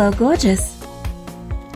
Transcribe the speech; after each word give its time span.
Hello, 0.00 0.12
gorgeous. 0.12 0.80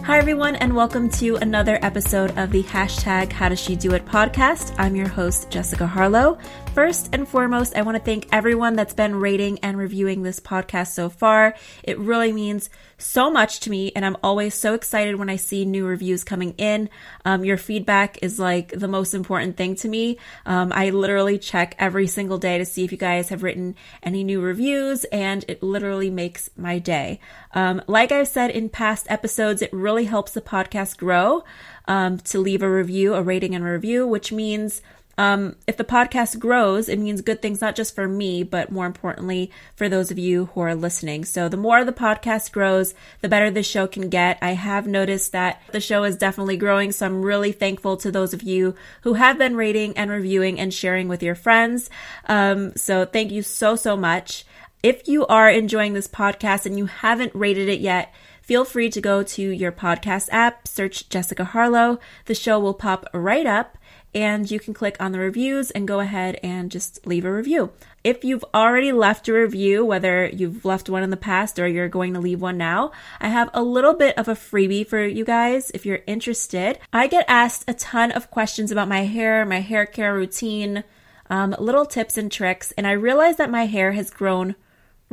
Hi, 0.04 0.18
everyone, 0.18 0.56
and 0.56 0.74
welcome 0.74 1.10
to 1.10 1.36
another 1.36 1.78
episode 1.82 2.38
of 2.38 2.50
the 2.52 2.62
hashtag 2.62 3.30
How 3.30 3.50
Does 3.50 3.60
She 3.60 3.76
Do 3.76 3.92
It 3.92 4.06
podcast. 4.06 4.74
I'm 4.78 4.96
your 4.96 5.08
host, 5.08 5.50
Jessica 5.50 5.86
Harlow. 5.86 6.38
First 6.74 7.10
and 7.12 7.28
foremost, 7.28 7.76
I 7.76 7.82
want 7.82 7.96
to 7.96 8.02
thank 8.02 8.28
everyone 8.32 8.76
that's 8.76 8.94
been 8.94 9.14
rating 9.14 9.60
and 9.60 9.78
reviewing 9.78 10.22
this 10.22 10.40
podcast 10.40 10.88
so 10.88 11.08
far. 11.08 11.54
It 11.82 11.98
really 11.98 12.32
means 12.32 12.68
so 12.98 13.30
much 13.30 13.60
to 13.60 13.70
me, 13.70 13.92
and 13.94 14.04
I'm 14.04 14.16
always 14.22 14.54
so 14.54 14.74
excited 14.74 15.16
when 15.16 15.30
I 15.30 15.36
see 15.36 15.64
new 15.64 15.86
reviews 15.86 16.24
coming 16.24 16.54
in. 16.58 16.90
Um, 17.24 17.44
your 17.44 17.56
feedback 17.56 18.18
is 18.22 18.38
like 18.38 18.68
the 18.70 18.88
most 18.88 19.14
important 19.14 19.56
thing 19.56 19.74
to 19.76 19.88
me. 19.88 20.18
Um, 20.44 20.72
I 20.74 20.90
literally 20.90 21.38
check 21.38 21.76
every 21.78 22.08
single 22.08 22.38
day 22.38 22.58
to 22.58 22.64
see 22.64 22.84
if 22.84 22.92
you 22.92 22.98
guys 22.98 23.28
have 23.28 23.42
written 23.42 23.76
any 24.02 24.24
new 24.24 24.40
reviews, 24.40 25.04
and 25.04 25.44
it 25.48 25.62
literally 25.62 26.10
makes 26.10 26.50
my 26.56 26.78
day. 26.78 27.20
Um, 27.54 27.80
like 27.86 28.12
I've 28.12 28.28
said 28.28 28.50
in 28.50 28.68
past 28.68 29.06
episodes, 29.08 29.62
it 29.62 29.72
really 29.72 30.04
helps 30.04 30.32
the 30.32 30.40
podcast 30.42 30.98
grow 30.98 31.44
um, 31.86 32.18
to 32.18 32.38
leave 32.38 32.62
a 32.62 32.70
review, 32.70 33.14
a 33.14 33.22
rating 33.22 33.54
and 33.54 33.64
a 33.64 33.70
review, 33.70 34.06
which 34.06 34.32
means 34.32 34.82
um, 35.16 35.56
if 35.66 35.76
the 35.76 35.84
podcast 35.84 36.38
grows, 36.38 36.88
it 36.88 36.98
means 36.98 37.20
good 37.20 37.40
things 37.40 37.60
not 37.60 37.76
just 37.76 37.94
for 37.94 38.08
me, 38.08 38.42
but 38.42 38.72
more 38.72 38.86
importantly 38.86 39.50
for 39.76 39.88
those 39.88 40.10
of 40.10 40.18
you 40.18 40.46
who 40.46 40.60
are 40.60 40.74
listening. 40.74 41.24
So 41.24 41.48
the 41.48 41.56
more 41.56 41.84
the 41.84 41.92
podcast 41.92 42.52
grows, 42.52 42.94
the 43.20 43.28
better 43.28 43.50
the 43.50 43.62
show 43.62 43.86
can 43.86 44.08
get. 44.08 44.38
I 44.42 44.52
have 44.52 44.86
noticed 44.86 45.32
that 45.32 45.62
the 45.70 45.80
show 45.80 46.04
is 46.04 46.16
definitely 46.16 46.56
growing, 46.56 46.90
so 46.92 47.06
I'm 47.06 47.22
really 47.22 47.52
thankful 47.52 47.96
to 47.98 48.10
those 48.10 48.34
of 48.34 48.42
you 48.42 48.74
who 49.02 49.14
have 49.14 49.38
been 49.38 49.56
rating 49.56 49.96
and 49.96 50.10
reviewing 50.10 50.58
and 50.58 50.74
sharing 50.74 51.08
with 51.08 51.22
your 51.22 51.36
friends. 51.36 51.90
Um, 52.26 52.74
so 52.76 53.04
thank 53.04 53.30
you 53.30 53.42
so 53.42 53.76
so 53.76 53.96
much. 53.96 54.44
If 54.84 55.08
you 55.08 55.26
are 55.28 55.48
enjoying 55.48 55.94
this 55.94 56.06
podcast 56.06 56.66
and 56.66 56.76
you 56.76 56.84
haven't 56.84 57.34
rated 57.34 57.70
it 57.70 57.80
yet, 57.80 58.12
feel 58.42 58.66
free 58.66 58.90
to 58.90 59.00
go 59.00 59.22
to 59.22 59.42
your 59.42 59.72
podcast 59.72 60.28
app, 60.30 60.68
search 60.68 61.08
Jessica 61.08 61.42
Harlow. 61.42 61.98
The 62.26 62.34
show 62.34 62.60
will 62.60 62.74
pop 62.74 63.06
right 63.14 63.46
up 63.46 63.78
and 64.14 64.50
you 64.50 64.60
can 64.60 64.74
click 64.74 64.98
on 65.00 65.12
the 65.12 65.20
reviews 65.20 65.70
and 65.70 65.88
go 65.88 66.00
ahead 66.00 66.38
and 66.42 66.70
just 66.70 67.06
leave 67.06 67.24
a 67.24 67.32
review. 67.32 67.72
If 68.04 68.24
you've 68.24 68.44
already 68.52 68.92
left 68.92 69.26
a 69.26 69.32
review, 69.32 69.86
whether 69.86 70.26
you've 70.26 70.66
left 70.66 70.90
one 70.90 71.02
in 71.02 71.08
the 71.08 71.16
past 71.16 71.58
or 71.58 71.66
you're 71.66 71.88
going 71.88 72.12
to 72.12 72.20
leave 72.20 72.42
one 72.42 72.58
now, 72.58 72.92
I 73.22 73.28
have 73.28 73.48
a 73.54 73.62
little 73.62 73.94
bit 73.94 74.18
of 74.18 74.28
a 74.28 74.34
freebie 74.34 74.86
for 74.86 75.02
you 75.02 75.24
guys 75.24 75.70
if 75.70 75.86
you're 75.86 76.02
interested. 76.06 76.78
I 76.92 77.06
get 77.06 77.24
asked 77.26 77.64
a 77.66 77.72
ton 77.72 78.12
of 78.12 78.30
questions 78.30 78.70
about 78.70 78.88
my 78.88 79.06
hair, 79.06 79.46
my 79.46 79.60
hair 79.60 79.86
care 79.86 80.12
routine, 80.12 80.84
um, 81.30 81.56
little 81.58 81.86
tips 81.86 82.18
and 82.18 82.30
tricks, 82.30 82.72
and 82.72 82.86
I 82.86 82.92
realize 82.92 83.36
that 83.38 83.50
my 83.50 83.64
hair 83.64 83.92
has 83.92 84.10
grown 84.10 84.56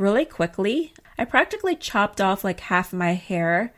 really 0.02 0.24
quickly. 0.24 0.92
I 1.16 1.24
practically 1.24 1.76
chopped 1.76 2.20
off 2.20 2.42
like 2.44 2.60
half 2.60 2.92
my 2.92 3.14
hair 3.14 3.72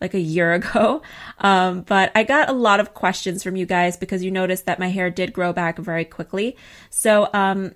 like 0.00 0.14
a 0.14 0.20
year 0.20 0.52
ago. 0.60 1.02
Um, 1.38 1.80
but 1.80 2.12
I 2.14 2.22
got 2.22 2.48
a 2.50 2.52
lot 2.52 2.78
of 2.78 2.94
questions 2.94 3.42
from 3.42 3.56
you 3.56 3.66
guys 3.66 3.96
because 3.96 4.22
you 4.22 4.30
noticed 4.30 4.66
that 4.66 4.78
my 4.78 4.88
hair 4.88 5.10
did 5.10 5.32
grow 5.32 5.52
back 5.52 5.78
very 5.78 6.04
quickly. 6.04 6.56
So 6.90 7.28
um, 7.32 7.74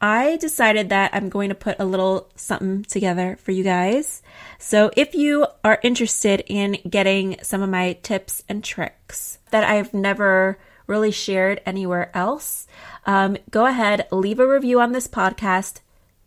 I 0.00 0.36
decided 0.36 0.90
that 0.90 1.10
I'm 1.14 1.30
going 1.30 1.48
to 1.48 1.54
put 1.54 1.76
a 1.78 1.86
little 1.86 2.30
something 2.36 2.82
together 2.82 3.38
for 3.40 3.52
you 3.52 3.64
guys. 3.64 4.22
So 4.58 4.90
if 4.96 5.14
you 5.14 5.46
are 5.64 5.80
interested 5.82 6.44
in 6.46 6.78
getting 6.88 7.38
some 7.42 7.62
of 7.62 7.70
my 7.70 7.94
tips 8.02 8.44
and 8.48 8.62
tricks 8.62 9.38
that 9.50 9.64
I've 9.64 9.94
never 9.94 10.58
really 10.86 11.10
shared 11.10 11.62
anywhere 11.64 12.10
else, 12.14 12.66
um, 13.06 13.38
go 13.50 13.64
ahead, 13.64 14.06
leave 14.10 14.40
a 14.40 14.46
review 14.46 14.78
on 14.78 14.92
this 14.92 15.08
podcast 15.08 15.80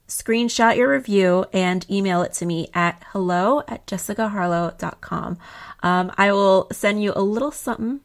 screenshot 0.07 0.78
your 0.78 0.90
review 0.90 1.45
and 1.53 1.90
email 1.90 2.22
it 2.22 2.34
to 2.34 2.45
me 2.45 2.69
at 2.73 3.03
hello 3.07 3.62
at 3.68 3.85
jessicaharlow.com. 3.88 5.38
Um, 5.84 6.12
I 6.18 6.31
will 6.31 6.68
send 6.72 7.03
you 7.03 7.13
a 7.16 7.22
little 7.22 7.51
something 7.51 8.01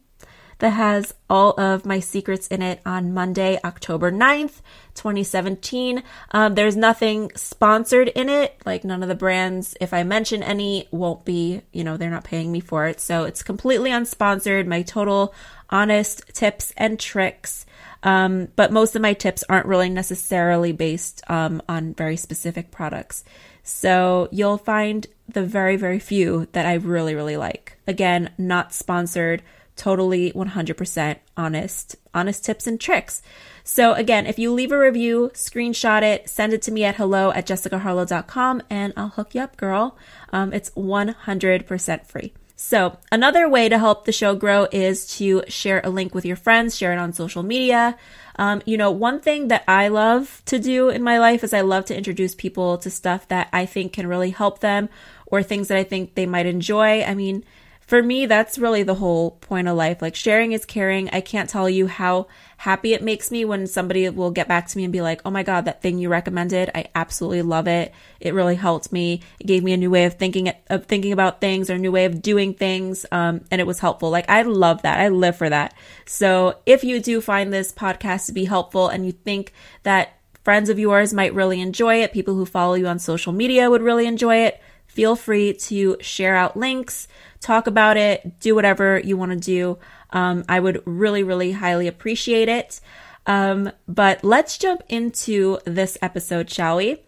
that 0.59 0.69
has 0.69 1.13
all 1.29 1.59
of 1.59 1.85
my 1.85 1.99
secrets 1.99 2.47
in 2.47 2.61
it 2.61 2.79
on 2.85 3.13
Monday, 3.13 3.59
October 3.65 4.11
9th, 4.11 4.61
2017. 4.93 6.03
Um, 6.31 6.55
there's 6.55 6.77
nothing 6.77 7.31
sponsored 7.35 8.07
in 8.09 8.29
it, 8.29 8.61
like 8.65 8.85
none 8.85 9.03
of 9.03 9.09
the 9.09 9.15
brands, 9.15 9.75
if 9.81 9.93
I 9.93 10.03
mention 10.03 10.41
any, 10.41 10.87
won't 10.91 11.25
be, 11.25 11.63
you 11.73 11.83
know, 11.83 11.97
they're 11.97 12.09
not 12.09 12.23
paying 12.23 12.51
me 12.51 12.61
for 12.61 12.87
it. 12.87 13.01
So 13.01 13.25
it's 13.25 13.43
completely 13.43 13.89
unsponsored. 13.91 14.65
My 14.65 14.83
total 14.83 15.33
honest 15.69 16.33
tips 16.33 16.71
and 16.77 16.99
tricks 16.99 17.65
um, 18.03 18.49
but 18.55 18.71
most 18.71 18.95
of 18.95 19.01
my 19.01 19.13
tips 19.13 19.43
aren't 19.49 19.65
really 19.65 19.89
necessarily 19.89 20.71
based 20.71 21.21
um, 21.29 21.61
on 21.67 21.93
very 21.93 22.17
specific 22.17 22.69
products. 22.69 23.23
So 23.63 24.27
you'll 24.31 24.57
find 24.57 25.07
the 25.27 25.43
very, 25.43 25.77
very 25.77 25.99
few 25.99 26.47
that 26.51 26.65
I 26.65 26.73
really, 26.73 27.15
really 27.15 27.37
like. 27.37 27.77
Again, 27.87 28.31
not 28.37 28.73
sponsored, 28.73 29.41
totally 29.75 30.31
100% 30.33 31.17
honest, 31.37 31.95
honest 32.13 32.45
tips 32.45 32.67
and 32.67 32.79
tricks. 32.79 33.21
So 33.63 33.93
again, 33.93 34.27
if 34.27 34.37
you 34.37 34.51
leave 34.51 34.73
a 34.73 34.77
review, 34.77 35.31
screenshot 35.33 36.03
it, 36.03 36.29
send 36.29 36.51
it 36.51 36.61
to 36.63 36.71
me 36.71 36.83
at 36.83 36.95
hello 36.95 37.31
at 37.31 37.47
jessicaharlow.com 37.47 38.63
and 38.69 38.93
I'll 38.97 39.09
hook 39.09 39.33
you 39.33 39.41
up, 39.41 39.55
girl. 39.55 39.97
Um, 40.33 40.51
it's 40.51 40.69
100% 40.71 42.05
free. 42.05 42.33
So, 42.55 42.97
another 43.11 43.49
way 43.49 43.67
to 43.67 43.79
help 43.79 44.05
the 44.05 44.11
show 44.11 44.35
grow 44.35 44.67
is 44.71 45.07
to 45.17 45.43
share 45.47 45.81
a 45.83 45.89
link 45.89 46.13
with 46.13 46.23
your 46.25 46.35
friends, 46.35 46.77
share 46.77 46.93
it 46.93 46.99
on 46.99 47.11
social 47.11 47.41
media. 47.41 47.97
Um, 48.35 48.61
you 48.65 48.77
know, 48.77 48.91
one 48.91 49.19
thing 49.19 49.47
that 49.47 49.63
I 49.67 49.87
love 49.87 50.41
to 50.45 50.59
do 50.59 50.89
in 50.89 51.03
my 51.03 51.19
life 51.19 51.43
is 51.43 51.53
I 51.53 51.61
love 51.61 51.85
to 51.85 51.97
introduce 51.97 52.35
people 52.35 52.77
to 52.77 52.89
stuff 52.89 53.27
that 53.29 53.49
I 53.51 53.65
think 53.65 53.93
can 53.93 54.07
really 54.07 54.29
help 54.29 54.59
them 54.59 54.89
or 55.25 55.41
things 55.41 55.67
that 55.67 55.77
I 55.77 55.83
think 55.83 56.13
they 56.13 56.25
might 56.27 56.45
enjoy. 56.45 57.03
I 57.03 57.15
mean, 57.15 57.43
for 57.85 58.01
me, 58.01 58.25
that's 58.25 58.57
really 58.57 58.83
the 58.83 58.95
whole 58.95 59.31
point 59.31 59.67
of 59.67 59.75
life. 59.75 60.01
Like 60.01 60.15
sharing 60.15 60.53
is 60.53 60.65
caring. 60.65 61.09
I 61.09 61.21
can't 61.21 61.49
tell 61.49 61.69
you 61.69 61.87
how 61.87 62.27
happy 62.57 62.93
it 62.93 63.03
makes 63.03 63.29
me 63.29 63.43
when 63.43 63.67
somebody 63.67 64.07
will 64.09 64.31
get 64.31 64.47
back 64.47 64.67
to 64.67 64.77
me 64.77 64.85
and 64.85 64.93
be 64.93 65.01
like, 65.01 65.21
"Oh 65.25 65.31
my 65.31 65.43
god, 65.43 65.65
that 65.65 65.81
thing 65.81 65.97
you 65.97 66.09
recommended, 66.09 66.71
I 66.73 66.85
absolutely 66.95 67.41
love 67.41 67.67
it. 67.67 67.93
It 68.19 68.33
really 68.33 68.55
helped 68.55 68.91
me. 68.91 69.21
It 69.39 69.47
gave 69.47 69.63
me 69.63 69.73
a 69.73 69.77
new 69.77 69.91
way 69.91 70.05
of 70.05 70.13
thinking 70.13 70.51
of 70.69 70.85
thinking 70.85 71.11
about 71.11 71.41
things 71.41 71.69
or 71.69 71.73
a 71.73 71.79
new 71.79 71.91
way 71.91 72.05
of 72.05 72.21
doing 72.21 72.53
things, 72.53 73.05
um, 73.11 73.41
and 73.51 73.59
it 73.59 73.67
was 73.67 73.79
helpful." 73.79 74.09
Like 74.09 74.29
I 74.29 74.43
love 74.43 74.81
that. 74.83 74.99
I 74.99 75.09
live 75.09 75.35
for 75.35 75.49
that. 75.49 75.73
So 76.05 76.59
if 76.65 76.83
you 76.83 77.01
do 77.01 77.19
find 77.19 77.51
this 77.51 77.73
podcast 77.73 78.27
to 78.27 78.31
be 78.31 78.45
helpful 78.45 78.87
and 78.87 79.05
you 79.05 79.11
think 79.11 79.51
that 79.83 80.13
friends 80.43 80.69
of 80.69 80.79
yours 80.79 81.13
might 81.13 81.33
really 81.33 81.59
enjoy 81.59 82.01
it, 82.01 82.13
people 82.13 82.35
who 82.35 82.45
follow 82.45 82.75
you 82.75 82.87
on 82.87 82.99
social 82.99 83.33
media 83.33 83.69
would 83.69 83.81
really 83.81 84.05
enjoy 84.05 84.37
it, 84.37 84.61
feel 84.87 85.15
free 85.15 85.53
to 85.53 85.97
share 86.01 86.35
out 86.35 86.55
links 86.55 87.07
talk 87.43 87.67
about 87.67 87.97
it, 87.97 88.39
do 88.39 88.55
whatever 88.55 88.99
you 88.99 89.17
want 89.17 89.31
to 89.31 89.37
do. 89.37 89.77
Um, 90.11 90.43
I 90.47 90.59
would 90.59 90.81
really, 90.85 91.23
really 91.23 91.51
highly 91.51 91.87
appreciate 91.87 92.49
it. 92.49 92.79
Um, 93.25 93.71
but 93.87 94.23
let's 94.23 94.57
jump 94.57 94.81
into 94.89 95.59
this 95.65 95.97
episode, 96.01 96.49
shall 96.49 96.77
we? 96.77 97.03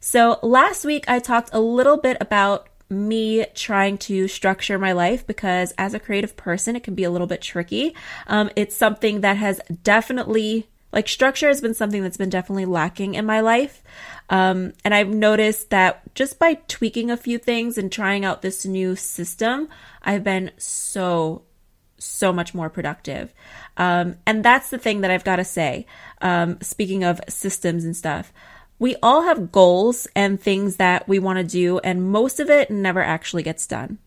So, 0.00 0.38
last 0.42 0.84
week 0.84 1.04
I 1.08 1.18
talked 1.18 1.50
a 1.52 1.60
little 1.60 1.96
bit 1.96 2.16
about 2.20 2.68
me 2.88 3.46
trying 3.54 3.96
to 3.96 4.26
structure 4.26 4.78
my 4.78 4.92
life 4.92 5.26
because 5.26 5.72
as 5.78 5.94
a 5.94 6.00
creative 6.00 6.36
person, 6.36 6.74
it 6.74 6.82
can 6.82 6.94
be 6.94 7.04
a 7.04 7.10
little 7.10 7.26
bit 7.26 7.40
tricky. 7.40 7.94
Um, 8.26 8.50
it's 8.56 8.74
something 8.74 9.20
that 9.20 9.36
has 9.36 9.60
definitely 9.82 10.68
like 10.92 11.08
structure 11.08 11.48
has 11.48 11.60
been 11.60 11.74
something 11.74 12.02
that's 12.02 12.16
been 12.16 12.30
definitely 12.30 12.64
lacking 12.64 13.14
in 13.14 13.26
my 13.26 13.40
life. 13.40 13.82
Um, 14.28 14.72
and 14.84 14.94
I've 14.94 15.08
noticed 15.08 15.70
that 15.70 16.14
just 16.14 16.38
by 16.38 16.54
tweaking 16.68 17.10
a 17.10 17.16
few 17.16 17.38
things 17.38 17.78
and 17.78 17.90
trying 17.90 18.24
out 18.24 18.42
this 18.42 18.64
new 18.64 18.96
system, 18.96 19.68
I've 20.02 20.24
been 20.24 20.50
so, 20.56 21.42
so 21.98 22.32
much 22.32 22.54
more 22.54 22.70
productive. 22.70 23.32
Um, 23.76 24.16
and 24.26 24.44
that's 24.44 24.70
the 24.70 24.78
thing 24.78 25.00
that 25.02 25.10
I've 25.10 25.24
got 25.24 25.36
to 25.36 25.44
say. 25.44 25.86
Um, 26.20 26.58
speaking 26.60 27.04
of 27.04 27.20
systems 27.28 27.84
and 27.84 27.96
stuff, 27.96 28.32
we 28.78 28.96
all 29.02 29.22
have 29.22 29.52
goals 29.52 30.08
and 30.16 30.40
things 30.40 30.76
that 30.76 31.06
we 31.06 31.18
want 31.18 31.36
to 31.36 31.44
do, 31.44 31.78
and 31.80 32.10
most 32.10 32.40
of 32.40 32.48
it 32.48 32.70
never 32.70 33.02
actually 33.02 33.42
gets 33.42 33.66
done. 33.66 33.98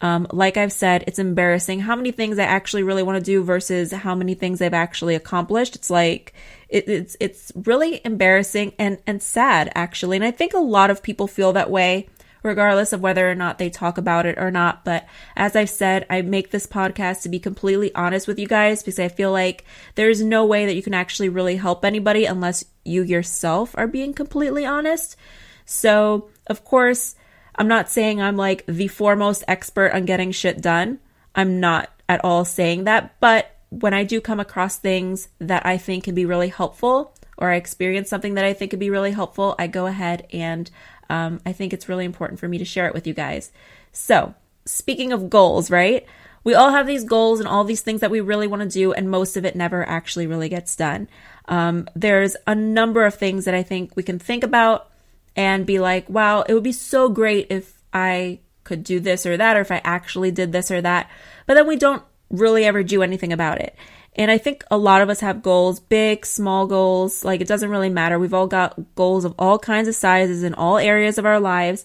Um, 0.00 0.26
like 0.32 0.56
I've 0.56 0.72
said, 0.72 1.04
it's 1.06 1.18
embarrassing 1.18 1.80
how 1.80 1.96
many 1.96 2.10
things 2.10 2.38
I 2.38 2.44
actually 2.44 2.82
really 2.82 3.02
want 3.02 3.18
to 3.18 3.24
do 3.24 3.42
versus 3.42 3.92
how 3.92 4.14
many 4.14 4.34
things 4.34 4.60
I've 4.60 4.74
actually 4.74 5.14
accomplished. 5.14 5.76
It's 5.76 5.90
like 5.90 6.34
it, 6.68 6.88
it's 6.88 7.16
it's 7.20 7.52
really 7.54 8.00
embarrassing 8.04 8.72
and 8.78 8.98
and 9.06 9.22
sad 9.22 9.72
actually, 9.74 10.16
and 10.16 10.24
I 10.24 10.30
think 10.30 10.52
a 10.52 10.58
lot 10.58 10.90
of 10.90 11.02
people 11.02 11.26
feel 11.26 11.52
that 11.54 11.70
way 11.70 12.08
regardless 12.44 12.92
of 12.92 13.00
whether 13.00 13.28
or 13.28 13.34
not 13.34 13.58
they 13.58 13.70
talk 13.70 13.98
about 13.98 14.26
it 14.26 14.38
or 14.38 14.50
not. 14.50 14.84
But 14.84 15.06
as 15.34 15.56
I've 15.56 15.70
said, 15.70 16.06
I 16.08 16.22
make 16.22 16.50
this 16.50 16.66
podcast 16.66 17.22
to 17.22 17.28
be 17.28 17.40
completely 17.40 17.92
honest 17.94 18.28
with 18.28 18.38
you 18.38 18.46
guys 18.46 18.82
because 18.82 19.00
I 19.00 19.08
feel 19.08 19.32
like 19.32 19.64
there's 19.96 20.22
no 20.22 20.44
way 20.44 20.66
that 20.66 20.74
you 20.74 20.82
can 20.82 20.94
actually 20.94 21.30
really 21.30 21.56
help 21.56 21.84
anybody 21.84 22.26
unless 22.26 22.64
you 22.84 23.02
yourself 23.02 23.74
are 23.76 23.88
being 23.88 24.12
completely 24.12 24.66
honest. 24.66 25.16
So, 25.64 26.28
of 26.46 26.64
course, 26.64 27.16
I'm 27.56 27.68
not 27.68 27.90
saying 27.90 28.20
I'm 28.20 28.36
like 28.36 28.64
the 28.66 28.88
foremost 28.88 29.44
expert 29.48 29.92
on 29.92 30.04
getting 30.04 30.32
shit 30.32 30.60
done. 30.60 30.98
I'm 31.34 31.60
not 31.60 31.90
at 32.08 32.24
all 32.24 32.44
saying 32.44 32.84
that. 32.84 33.18
But 33.20 33.54
when 33.70 33.94
I 33.94 34.04
do 34.04 34.20
come 34.20 34.40
across 34.40 34.78
things 34.78 35.28
that 35.38 35.66
I 35.66 35.78
think 35.78 36.04
can 36.04 36.14
be 36.14 36.26
really 36.26 36.48
helpful, 36.48 37.14
or 37.36 37.50
I 37.50 37.56
experience 37.56 38.08
something 38.08 38.34
that 38.34 38.44
I 38.44 38.52
think 38.52 38.70
could 38.70 38.80
be 38.80 38.90
really 38.90 39.10
helpful, 39.10 39.54
I 39.58 39.66
go 39.66 39.86
ahead 39.86 40.26
and 40.32 40.70
um, 41.10 41.40
I 41.44 41.52
think 41.52 41.72
it's 41.72 41.88
really 41.88 42.04
important 42.04 42.40
for 42.40 42.48
me 42.48 42.58
to 42.58 42.64
share 42.64 42.86
it 42.86 42.94
with 42.94 43.06
you 43.06 43.14
guys. 43.14 43.52
So, 43.92 44.34
speaking 44.64 45.12
of 45.12 45.28
goals, 45.30 45.70
right? 45.70 46.06
We 46.44 46.54
all 46.54 46.70
have 46.70 46.86
these 46.86 47.04
goals 47.04 47.40
and 47.40 47.48
all 47.48 47.64
these 47.64 47.80
things 47.80 48.00
that 48.02 48.10
we 48.10 48.20
really 48.20 48.46
want 48.46 48.62
to 48.62 48.68
do, 48.68 48.92
and 48.92 49.10
most 49.10 49.36
of 49.36 49.44
it 49.44 49.56
never 49.56 49.86
actually 49.88 50.26
really 50.26 50.48
gets 50.50 50.76
done. 50.76 51.08
Um, 51.46 51.88
there's 51.94 52.36
a 52.46 52.54
number 52.54 53.04
of 53.06 53.14
things 53.14 53.46
that 53.46 53.54
I 53.54 53.62
think 53.62 53.96
we 53.96 54.02
can 54.02 54.18
think 54.18 54.44
about 54.44 54.90
and 55.36 55.66
be 55.66 55.78
like, 55.78 56.08
wow, 56.08 56.42
it 56.42 56.54
would 56.54 56.62
be 56.62 56.72
so 56.72 57.08
great 57.08 57.48
if 57.50 57.82
I 57.92 58.40
could 58.62 58.84
do 58.84 59.00
this 59.00 59.26
or 59.26 59.36
that, 59.36 59.56
or 59.56 59.60
if 59.60 59.70
I 59.70 59.80
actually 59.84 60.30
did 60.30 60.52
this 60.52 60.70
or 60.70 60.80
that. 60.80 61.10
But 61.46 61.54
then 61.54 61.66
we 61.66 61.76
don't 61.76 62.02
really 62.30 62.64
ever 62.64 62.82
do 62.82 63.02
anything 63.02 63.32
about 63.32 63.60
it. 63.60 63.76
And 64.16 64.30
I 64.30 64.38
think 64.38 64.64
a 64.70 64.78
lot 64.78 65.02
of 65.02 65.10
us 65.10 65.20
have 65.20 65.42
goals, 65.42 65.80
big, 65.80 66.24
small 66.24 66.66
goals. 66.66 67.24
Like 67.24 67.40
it 67.40 67.48
doesn't 67.48 67.70
really 67.70 67.88
matter. 67.88 68.18
We've 68.18 68.34
all 68.34 68.46
got 68.46 68.78
goals 68.94 69.24
of 69.24 69.34
all 69.38 69.58
kinds 69.58 69.88
of 69.88 69.94
sizes 69.94 70.42
in 70.42 70.54
all 70.54 70.78
areas 70.78 71.18
of 71.18 71.26
our 71.26 71.40
lives. 71.40 71.84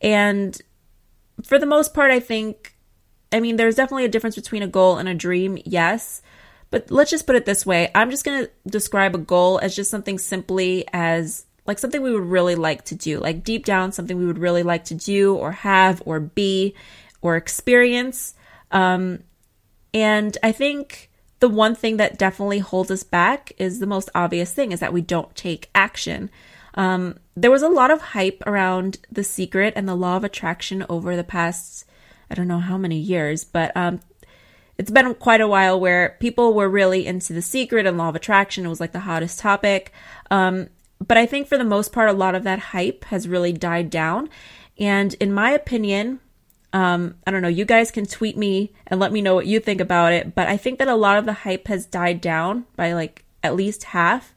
And 0.00 0.60
for 1.44 1.58
the 1.58 1.66
most 1.66 1.94
part, 1.94 2.10
I 2.10 2.20
think, 2.20 2.74
I 3.30 3.40
mean, 3.40 3.56
there's 3.56 3.76
definitely 3.76 4.06
a 4.06 4.10
difference 4.10 4.34
between 4.34 4.62
a 4.62 4.68
goal 4.68 4.98
and 4.98 5.08
a 5.08 5.14
dream, 5.14 5.58
yes. 5.64 6.20
But 6.70 6.90
let's 6.90 7.10
just 7.10 7.26
put 7.26 7.36
it 7.36 7.46
this 7.46 7.64
way 7.64 7.90
I'm 7.94 8.10
just 8.10 8.24
going 8.24 8.44
to 8.44 8.50
describe 8.66 9.14
a 9.14 9.18
goal 9.18 9.58
as 9.62 9.74
just 9.74 9.90
something 9.90 10.18
simply 10.18 10.84
as 10.92 11.46
like 11.68 11.78
something 11.78 12.02
we 12.02 12.12
would 12.12 12.24
really 12.24 12.54
like 12.54 12.86
to 12.86 12.94
do, 12.94 13.20
like 13.20 13.44
deep 13.44 13.66
down, 13.66 13.92
something 13.92 14.16
we 14.16 14.26
would 14.26 14.38
really 14.38 14.62
like 14.62 14.84
to 14.86 14.94
do 14.94 15.36
or 15.36 15.52
have 15.52 16.02
or 16.06 16.18
be 16.18 16.74
or 17.20 17.36
experience. 17.36 18.34
Um, 18.72 19.22
and 19.92 20.36
I 20.42 20.50
think 20.50 21.10
the 21.40 21.48
one 21.48 21.74
thing 21.74 21.98
that 21.98 22.18
definitely 22.18 22.60
holds 22.60 22.90
us 22.90 23.02
back 23.02 23.52
is 23.58 23.78
the 23.78 23.86
most 23.86 24.08
obvious 24.14 24.52
thing 24.52 24.72
is 24.72 24.80
that 24.80 24.94
we 24.94 25.02
don't 25.02 25.34
take 25.36 25.68
action. 25.74 26.30
Um, 26.74 27.18
there 27.36 27.50
was 27.50 27.62
a 27.62 27.68
lot 27.68 27.90
of 27.90 28.00
hype 28.00 28.42
around 28.46 28.98
The 29.12 29.24
Secret 29.24 29.74
and 29.76 29.86
the 29.86 29.94
Law 29.94 30.16
of 30.16 30.24
Attraction 30.24 30.86
over 30.88 31.16
the 31.16 31.24
past, 31.24 31.84
I 32.30 32.34
don't 32.34 32.48
know 32.48 32.60
how 32.60 32.78
many 32.78 32.98
years, 32.98 33.44
but 33.44 33.76
um, 33.76 34.00
it's 34.78 34.90
been 34.90 35.14
quite 35.14 35.42
a 35.42 35.48
while 35.48 35.78
where 35.78 36.16
people 36.18 36.54
were 36.54 36.68
really 36.68 37.04
into 37.06 37.34
The 37.34 37.42
Secret 37.42 37.84
and 37.84 37.98
Law 37.98 38.08
of 38.08 38.16
Attraction. 38.16 38.64
It 38.64 38.70
was 38.70 38.80
like 38.80 38.92
the 38.92 39.00
hottest 39.00 39.38
topic. 39.38 39.92
Um, 40.30 40.68
but 41.06 41.16
I 41.16 41.26
think 41.26 41.46
for 41.46 41.58
the 41.58 41.64
most 41.64 41.92
part, 41.92 42.08
a 42.08 42.14
lot 42.14 42.34
of 42.34 42.44
that 42.44 42.58
hype 42.58 43.04
has 43.06 43.28
really 43.28 43.52
died 43.52 43.90
down. 43.90 44.28
And 44.78 45.14
in 45.14 45.32
my 45.32 45.50
opinion, 45.50 46.20
um, 46.72 47.16
I 47.26 47.30
don't 47.30 47.42
know, 47.42 47.48
you 47.48 47.64
guys 47.64 47.90
can 47.90 48.06
tweet 48.06 48.36
me 48.36 48.72
and 48.86 49.00
let 49.00 49.12
me 49.12 49.22
know 49.22 49.34
what 49.34 49.46
you 49.46 49.60
think 49.60 49.80
about 49.80 50.12
it. 50.12 50.34
But 50.34 50.48
I 50.48 50.56
think 50.56 50.78
that 50.78 50.88
a 50.88 50.94
lot 50.94 51.18
of 51.18 51.24
the 51.24 51.32
hype 51.32 51.68
has 51.68 51.86
died 51.86 52.20
down 52.20 52.66
by 52.76 52.92
like 52.92 53.24
at 53.42 53.54
least 53.54 53.84
half 53.84 54.34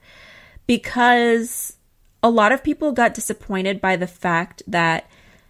because 0.67 1.75
a 2.23 2.29
lot 2.29 2.51
of 2.51 2.63
people 2.63 2.91
got 2.91 3.13
disappointed 3.13 3.81
by 3.81 3.95
the 3.95 4.07
fact 4.07 4.63
that 4.67 5.09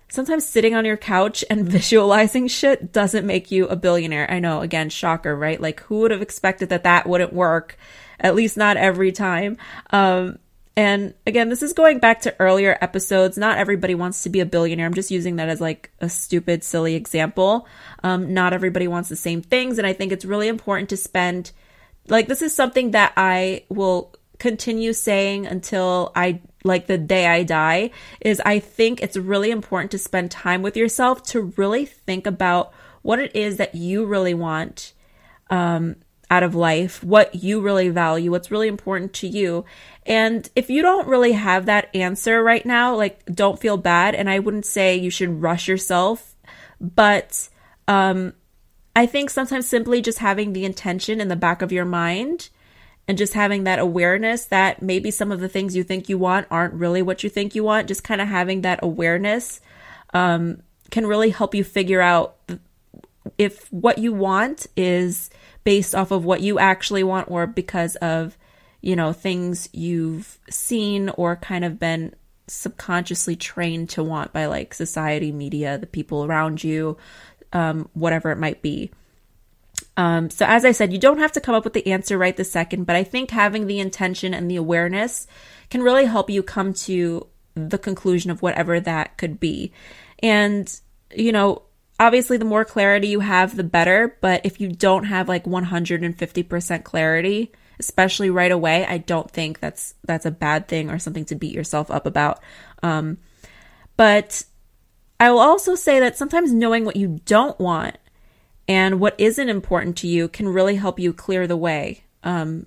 sometimes 0.09 0.45
sitting 0.45 0.73
on 0.73 0.85
your 0.85 0.97
couch 0.97 1.43
and 1.49 1.67
visualizing 1.69 2.47
shit 2.47 2.91
doesn't 2.91 3.27
make 3.27 3.51
you 3.51 3.67
a 3.67 3.75
billionaire. 3.75 4.29
I 4.29 4.39
know, 4.39 4.61
again, 4.61 4.89
shocker, 4.89 5.35
right? 5.35 5.59
Like, 5.59 5.81
who 5.81 5.99
would 5.99 6.11
have 6.11 6.21
expected 6.21 6.69
that 6.69 6.83
that 6.83 7.07
wouldn't 7.07 7.33
work? 7.33 7.77
At 8.19 8.35
least 8.35 8.57
not 8.57 8.77
every 8.77 9.11
time. 9.11 9.57
Um, 9.91 10.39
and 10.77 11.13
again, 11.27 11.49
this 11.49 11.61
is 11.61 11.73
going 11.73 11.99
back 11.99 12.21
to 12.21 12.35
earlier 12.39 12.77
episodes. 12.81 13.37
Not 13.37 13.57
everybody 13.57 13.93
wants 13.93 14.23
to 14.23 14.29
be 14.29 14.39
a 14.39 14.45
billionaire. 14.45 14.85
I'm 14.85 14.93
just 14.93 15.11
using 15.11 15.35
that 15.35 15.49
as 15.49 15.59
like 15.59 15.91
a 15.99 16.07
stupid, 16.07 16.63
silly 16.63 16.95
example. 16.95 17.67
Um, 18.03 18.33
not 18.33 18.53
everybody 18.53 18.87
wants 18.87 19.09
the 19.09 19.15
same 19.15 19.41
things. 19.41 19.77
And 19.77 19.85
I 19.85 19.93
think 19.93 20.11
it's 20.11 20.23
really 20.23 20.47
important 20.47 20.89
to 20.89 20.97
spend, 20.97 21.51
like, 22.07 22.27
this 22.27 22.41
is 22.41 22.55
something 22.55 22.91
that 22.91 23.11
I 23.17 23.65
will 23.67 24.13
continue 24.39 24.93
saying 24.93 25.45
until 25.45 26.11
I 26.15 26.41
like 26.63 26.87
the 26.87 26.97
day 26.97 27.27
I 27.27 27.43
die 27.43 27.91
is 28.21 28.41
I 28.43 28.59
think 28.59 29.01
it's 29.01 29.17
really 29.17 29.51
important 29.51 29.91
to 29.91 29.99
spend 29.99 30.31
time 30.31 30.61
with 30.61 30.77
yourself 30.77 31.21
to 31.27 31.41
really 31.57 31.85
think 31.85 32.25
about 32.25 32.71
what 33.01 33.19
it 33.19 33.35
is 33.35 33.57
that 33.57 33.75
you 33.75 34.05
really 34.05 34.33
want 34.33 34.93
um, 35.51 35.97
out 36.31 36.43
of 36.43 36.55
life, 36.55 37.03
what 37.03 37.35
you 37.35 37.59
really 37.59 37.89
value, 37.89 38.31
what's 38.31 38.49
really 38.49 38.69
important 38.69 39.11
to 39.11 39.27
you. 39.27 39.65
And 40.05 40.49
if 40.55 40.69
you 40.69 40.81
don't 40.81 41.07
really 41.07 41.33
have 41.33 41.65
that 41.65 41.93
answer 41.93 42.41
right 42.41 42.65
now, 42.65 42.95
like 42.95 43.23
don't 43.25 43.59
feel 43.59 43.75
bad. 43.75 44.15
And 44.15 44.29
I 44.29 44.39
wouldn't 44.39 44.65
say 44.65 44.95
you 44.95 45.09
should 45.09 45.41
rush 45.41 45.67
yourself, 45.67 46.33
but 46.79 47.49
um, 47.89 48.33
I 48.95 49.05
think 49.05 49.29
sometimes 49.29 49.67
simply 49.67 50.01
just 50.01 50.19
having 50.19 50.53
the 50.53 50.63
intention 50.63 51.19
in 51.19 51.27
the 51.27 51.35
back 51.35 51.61
of 51.61 51.73
your 51.73 51.85
mind 51.85 52.47
and 53.09 53.17
just 53.17 53.33
having 53.33 53.65
that 53.65 53.79
awareness 53.79 54.45
that 54.45 54.81
maybe 54.81 55.11
some 55.11 55.33
of 55.33 55.41
the 55.41 55.49
things 55.49 55.75
you 55.75 55.83
think 55.83 56.07
you 56.07 56.17
want 56.17 56.47
aren't 56.49 56.75
really 56.75 57.01
what 57.01 57.25
you 57.25 57.29
think 57.29 57.55
you 57.55 57.65
want, 57.65 57.89
just 57.89 58.05
kind 58.05 58.21
of 58.21 58.29
having 58.29 58.61
that 58.61 58.79
awareness 58.81 59.59
um, 60.13 60.63
can 60.91 61.05
really 61.05 61.31
help 61.31 61.53
you 61.53 61.65
figure 61.65 61.99
out 61.99 62.37
if 63.37 63.71
what 63.71 63.97
you 63.97 64.13
want 64.13 64.67
is 64.77 65.29
based 65.63 65.93
off 65.95 66.11
of 66.11 66.25
what 66.25 66.41
you 66.41 66.59
actually 66.59 67.03
want 67.03 67.29
or 67.29 67.47
because 67.47 67.95
of, 67.97 68.37
you 68.81 68.95
know, 68.95 69.13
things 69.13 69.69
you've 69.71 70.39
seen 70.49 71.09
or 71.09 71.35
kind 71.35 71.63
of 71.63 71.79
been 71.79 72.15
subconsciously 72.47 73.35
trained 73.35 73.89
to 73.89 74.03
want 74.03 74.33
by 74.33 74.45
like 74.45 74.73
society, 74.73 75.31
media, 75.31 75.77
the 75.77 75.87
people 75.87 76.25
around 76.25 76.63
you, 76.63 76.97
um, 77.53 77.89
whatever 77.93 78.31
it 78.31 78.37
might 78.37 78.61
be. 78.61 78.91
Um, 79.97 80.29
so, 80.29 80.45
as 80.45 80.65
I 80.65 80.71
said, 80.71 80.91
you 80.91 80.99
don't 80.99 81.19
have 81.19 81.31
to 81.33 81.41
come 81.41 81.55
up 81.55 81.63
with 81.63 81.73
the 81.73 81.87
answer 81.87 82.17
right 82.17 82.35
this 82.35 82.51
second, 82.51 82.85
but 82.85 82.95
I 82.95 83.03
think 83.03 83.31
having 83.31 83.67
the 83.67 83.79
intention 83.79 84.33
and 84.33 84.49
the 84.49 84.55
awareness 84.55 85.27
can 85.69 85.81
really 85.81 86.05
help 86.05 86.29
you 86.29 86.43
come 86.43 86.73
to 86.73 87.27
the 87.55 87.77
conclusion 87.77 88.31
of 88.31 88.41
whatever 88.41 88.79
that 88.79 89.17
could 89.17 89.39
be. 89.39 89.71
And, 90.19 90.73
you 91.13 91.31
know, 91.31 91.63
obviously, 92.01 92.37
the 92.37 92.45
more 92.45 92.65
clarity 92.65 93.07
you 93.07 93.19
have, 93.19 93.55
the 93.55 93.63
better. 93.63 94.17
But 94.21 94.41
if 94.43 94.59
you 94.59 94.69
don't 94.69 95.05
have 95.05 95.29
like 95.29 95.45
150% 95.45 96.83
clarity, 96.83 97.51
especially 97.79 98.31
right 98.31 98.51
away, 98.51 98.85
I 98.85 98.97
don't 98.97 99.29
think 99.29 99.59
that's 99.59 99.93
that's 100.03 100.25
a 100.25 100.31
bad 100.31 100.67
thing 100.67 100.89
or 100.89 100.97
something 100.97 101.25
to 101.25 101.35
beat 101.35 101.53
yourself 101.53 101.91
up 101.91 102.07
about. 102.07 102.41
Um, 102.81 103.19
but 103.95 104.43
I 105.19 105.29
will 105.29 105.39
also 105.39 105.75
say 105.75 105.99
that 105.99 106.17
sometimes 106.17 106.51
knowing 106.51 106.85
what 106.85 106.95
you 106.95 107.19
don't 107.25 107.57
want 107.59 107.97
and 108.67 108.99
what 108.99 109.19
isn't 109.19 109.49
important 109.49 109.97
to 109.97 110.07
you 110.07 110.27
can 110.27 110.47
really 110.47 110.75
help 110.75 110.99
you 110.99 111.13
clear 111.13 111.45
the 111.45 111.57
way 111.57 112.03
um, 112.23 112.65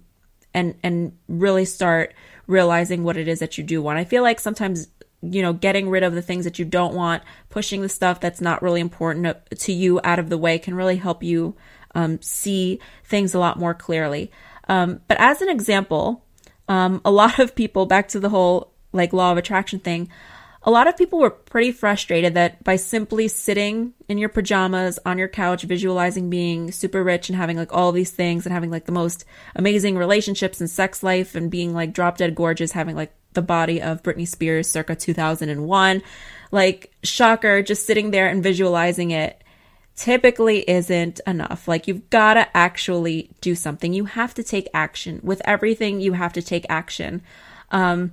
and 0.55 0.77
and 0.85 1.19
really 1.27 1.65
start 1.65 2.15
realizing 2.47 3.03
what 3.03 3.17
it 3.17 3.27
is 3.27 3.41
that 3.41 3.59
you 3.59 3.65
do 3.65 3.83
want. 3.83 3.99
I 3.99 4.05
feel 4.05 4.23
like 4.23 4.39
sometimes 4.39 4.87
you 5.33 5.43
know 5.43 5.53
getting 5.53 5.89
rid 5.89 6.03
of 6.03 6.15
the 6.15 6.23
things 6.23 6.45
that 6.45 6.59
you 6.59 6.65
don't 6.65 6.95
want, 6.95 7.23
pushing 7.51 7.83
the 7.83 7.89
stuff 7.89 8.21
that's 8.21 8.41
not 8.41 8.63
really 8.63 8.81
important 8.81 9.37
to 9.51 9.73
you 9.73 10.01
out 10.05 10.19
of 10.19 10.29
the 10.29 10.39
way 10.39 10.59
can 10.59 10.75
really 10.75 10.97
help 10.97 11.23
you 11.23 11.57
um, 11.95 12.21
see 12.23 12.81
things 13.05 13.35
a 13.35 13.39
lot 13.39 13.59
more 13.59 13.75
clearly. 13.75 14.31
Um, 14.69 15.01
but 15.09 15.19
as 15.21 15.43
an 15.43 15.49
example, 15.49 16.25
um, 16.69 17.01
a 17.05 17.11
lot 17.23 17.39
of 17.39 17.55
people 17.55 17.87
back 17.87 18.09
to 18.09 18.21
the 18.21 18.31
whole 18.31 18.73
like 18.93 19.13
law 19.13 19.33
of 19.33 19.39
attraction 19.39 19.81
thing 19.81 20.09
a 20.67 20.71
lot 20.71 20.87
of 20.87 20.97
people 20.97 21.19
were 21.19 21.31
pretty 21.31 21.73
frustrated 21.73 22.35
that 22.35 22.65
by 22.65 22.77
simply 22.77 23.29
sitting 23.29 23.93
in 24.09 24.17
your 24.17 24.31
pajamas 24.31 24.99
on 25.05 25.19
your 25.19 25.29
couch, 25.29 25.63
visualizing 25.65 26.31
being 26.31 26.73
super 26.73 27.05
rich 27.05 27.29
and 27.29 27.37
having 27.37 27.59
like 27.59 27.73
all 27.73 27.93
these 27.93 28.11
things 28.11 28.47
and 28.47 28.53
having 28.53 28.71
like 28.71 28.87
the 28.87 28.93
most 28.93 29.27
amazing 29.55 29.97
relationships 29.97 30.61
and 30.61 30.71
sex 30.71 31.03
life 31.03 31.35
and 31.35 31.51
being 31.51 31.75
like 31.75 31.93
drop 31.93 32.17
dead 32.17 32.35
gorgeous, 32.35 32.73
having 32.73 32.97
like 32.97 33.13
the 33.35 33.43
body 33.43 33.83
of 33.83 34.03
Britney 34.03 34.27
Spears 34.27 34.69
circa 34.69 34.95
2001, 34.95 36.03
like 36.51 36.93
shocker, 37.03 37.63
just 37.63 37.87
sitting 37.87 38.11
there 38.11 38.29
and 38.29 38.43
visualizing 38.43 39.11
it 39.11 39.43
typically 39.97 40.69
isn't 40.69 41.21
enough. 41.27 41.69
Like 41.69 41.87
you've 41.87 42.09
got 42.11 42.35
to 42.35 42.57
actually 42.57 43.31
do 43.41 43.55
something. 43.55 43.93
You 43.93 44.07
have 44.07 44.35
to 44.35 44.43
take 44.43 44.69
action. 44.75 45.21
With 45.23 45.41
everything, 45.45 46.01
you 46.01 46.15
have 46.15 46.33
to 46.35 46.43
take 46.43 46.67
action. 46.69 47.23
Um, 47.71 48.13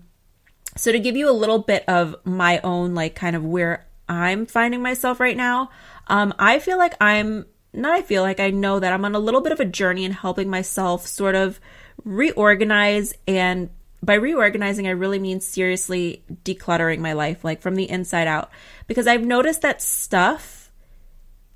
so 0.78 0.92
to 0.92 1.00
give 1.00 1.16
you 1.18 1.30
a 1.30 1.34
little 1.34 1.60
bit 1.60 1.84
of 1.88 2.16
my 2.24 2.60
own, 2.64 2.94
like 2.94 3.16
kind 3.16 3.36
of 3.36 3.44
where 3.44 3.88
I'm 4.08 4.46
finding 4.46 4.82
myself 4.82 5.20
right 5.20 5.36
now, 5.38 5.70
um, 6.08 6.34
I 6.38 6.60
feel 6.60 6.78
like 6.78 6.96
I'm 7.02 7.46
not. 7.74 7.92
I 7.94 8.02
feel 8.02 8.22
like 8.22 8.40
I 8.40 8.50
know 8.50 8.80
that 8.80 8.92
I'm 8.92 9.06
on 9.06 9.16
a 9.16 9.20
little 9.20 9.42
bit 9.42 9.54
of 9.54 9.60
a 9.60 9.66
journey 9.66 10.04
in 10.04 10.12
helping 10.12 10.50
myself 10.50 11.08
sort 11.08 11.36
of 11.36 11.60
reorganize 12.04 13.14
and 13.28 13.70
by 14.04 14.16
reorganizing, 14.16 14.88
I 14.88 14.92
really 14.92 15.20
mean 15.20 15.42
seriously 15.42 16.24
decluttering 16.44 17.00
my 17.00 17.14
life, 17.14 17.44
like 17.44 17.62
from 17.62 17.76
the 17.76 17.90
inside 17.90 18.28
out, 18.28 18.50
because 18.88 19.08
I've 19.08 19.24
noticed 19.24 19.62
that 19.62 19.82
stuff 19.82 20.72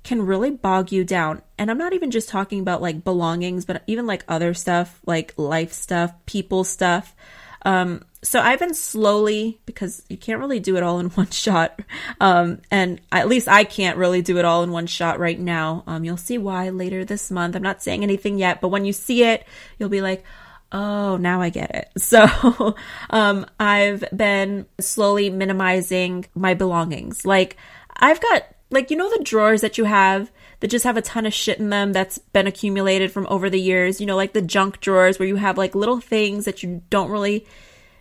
can 0.04 0.24
really 0.24 0.50
bog 0.50 0.92
you 0.92 1.04
down. 1.04 1.42
And 1.58 1.70
I'm 1.70 1.78
not 1.78 1.92
even 1.92 2.12
just 2.12 2.28
talking 2.28 2.60
about 2.60 2.80
like 2.80 3.02
belongings, 3.02 3.64
but 3.64 3.82
even 3.88 4.06
like 4.06 4.24
other 4.28 4.54
stuff, 4.54 5.00
like 5.04 5.34
life 5.36 5.72
stuff, 5.72 6.14
people 6.26 6.62
stuff. 6.62 7.16
Um, 7.62 8.04
so 8.22 8.40
I've 8.40 8.60
been 8.60 8.74
slowly 8.74 9.60
because 9.66 10.04
you 10.08 10.16
can't 10.16 10.38
really 10.38 10.60
do 10.60 10.76
it 10.76 10.84
all 10.84 11.00
in 11.00 11.06
one 11.10 11.30
shot, 11.30 11.80
um, 12.20 12.60
and 12.70 13.00
at 13.10 13.26
least 13.26 13.48
I 13.48 13.64
can't 13.64 13.98
really 13.98 14.22
do 14.22 14.38
it 14.38 14.44
all 14.44 14.62
in 14.62 14.70
one 14.70 14.86
shot 14.86 15.18
right 15.18 15.38
now. 15.38 15.82
Um, 15.88 16.04
you'll 16.04 16.16
see 16.16 16.38
why 16.38 16.68
later 16.68 17.04
this 17.04 17.28
month. 17.28 17.56
I'm 17.56 17.62
not 17.62 17.82
saying 17.82 18.04
anything 18.04 18.38
yet, 18.38 18.60
but 18.60 18.68
when 18.68 18.84
you 18.84 18.92
see 18.92 19.24
it, 19.24 19.44
you'll 19.78 19.88
be 19.88 20.00
like, 20.00 20.24
"Oh, 20.72 21.16
now 21.16 21.40
I 21.40 21.50
get 21.50 21.74
it." 21.74 21.88
So 21.98 22.74
um, 23.10 23.46
I've 23.58 24.04
been 24.14 24.66
slowly 24.80 25.30
minimizing 25.30 26.26
my 26.34 26.54
belongings. 26.54 27.24
Like 27.24 27.56
I've 27.96 28.20
got 28.20 28.44
like 28.70 28.90
you 28.90 28.96
know 28.96 29.10
the 29.10 29.24
drawers 29.24 29.60
that 29.60 29.78
you 29.78 29.84
have 29.84 30.30
that 30.60 30.68
just 30.68 30.84
have 30.84 30.96
a 30.96 31.02
ton 31.02 31.26
of 31.26 31.34
shit 31.34 31.58
in 31.58 31.70
them 31.70 31.92
that's 31.92 32.18
been 32.18 32.46
accumulated 32.46 33.12
from 33.12 33.26
over 33.28 33.50
the 33.50 33.60
years, 33.60 34.00
you 34.00 34.06
know, 34.06 34.16
like 34.16 34.32
the 34.32 34.42
junk 34.42 34.80
drawers 34.80 35.18
where 35.18 35.28
you 35.28 35.36
have 35.36 35.58
like 35.58 35.74
little 35.74 36.00
things 36.00 36.44
that 36.46 36.62
you 36.62 36.82
don't 36.88 37.10
really 37.10 37.46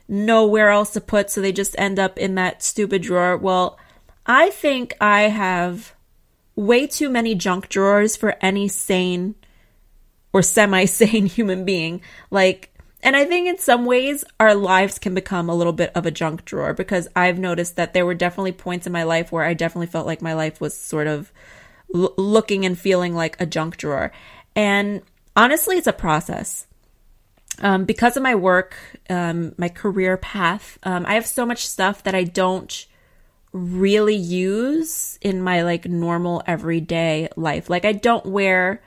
know 0.08 0.46
where 0.46 0.70
else 0.70 0.92
to 0.92 1.02
put 1.02 1.30
so 1.30 1.42
they 1.42 1.52
just 1.52 1.76
end 1.78 2.00
up 2.00 2.18
in 2.18 2.36
that 2.36 2.64
stupid 2.64 3.02
drawer. 3.02 3.36
Well, 3.36 3.78
I 4.26 4.50
think 4.52 4.96
I 5.02 5.24
have 5.24 5.94
way 6.56 6.88
too 6.88 7.10
many 7.10 7.36
junk 7.36 7.70
drawers 7.70 8.16
for 8.16 8.36
any 8.42 8.68
sane 8.68 9.36
or 10.36 10.42
semi 10.42 10.84
sane 10.84 11.26
human 11.38 11.64
being. 11.64 12.02
Like, 12.30 12.70
and 13.02 13.16
I 13.16 13.24
think 13.24 13.48
in 13.48 13.58
some 13.58 13.86
ways 13.86 14.26
our 14.38 14.54
lives 14.54 15.00
can 15.00 15.14
become 15.14 15.48
a 15.48 15.56
little 15.56 15.72
bit 15.72 15.94
of 15.96 16.06
a 16.06 16.12
junk 16.12 16.44
drawer 16.44 16.74
because 16.74 17.08
I've 17.16 17.40
noticed 17.40 17.78
that 17.78 17.94
there 17.94 18.06
were 18.06 18.16
definitely 18.16 18.52
points 18.52 18.86
in 18.86 18.92
my 18.92 19.04
life 19.04 19.32
where 19.32 19.46
I 19.46 19.54
definitely 19.54 19.88
felt 19.88 20.06
like 20.06 20.22
my 20.22 20.34
life 20.34 20.60
was 20.60 20.78
sort 20.78 21.08
of 21.08 21.32
l- 21.94 22.14
looking 22.18 22.66
and 22.66 22.78
feeling 22.78 23.16
like 23.16 23.40
a 23.40 23.46
junk 23.46 23.78
drawer. 23.78 24.12
And 24.58 25.04
honestly, 25.38 25.78
it's 25.78 25.88
a 25.88 25.94
process. 25.94 26.68
Um, 27.62 27.86
because 27.86 28.18
of 28.18 28.24
my 28.24 28.36
work, 28.36 28.76
um, 29.10 29.56
my 29.58 29.70
career 29.70 30.18
path, 30.18 30.78
um, 30.84 31.06
I 31.06 31.14
have 31.14 31.26
so 31.26 31.46
much 31.46 31.66
stuff 31.66 32.04
that 32.04 32.14
I 32.14 32.26
don't 32.26 32.86
really 33.54 34.18
use 34.18 35.18
in 35.22 35.42
my 35.42 35.62
like 35.62 35.86
normal 35.86 36.44
everyday 36.46 37.30
life. 37.38 37.70
Like 37.70 37.86
I 37.86 37.94
don't 37.94 38.26
wear 38.26 38.82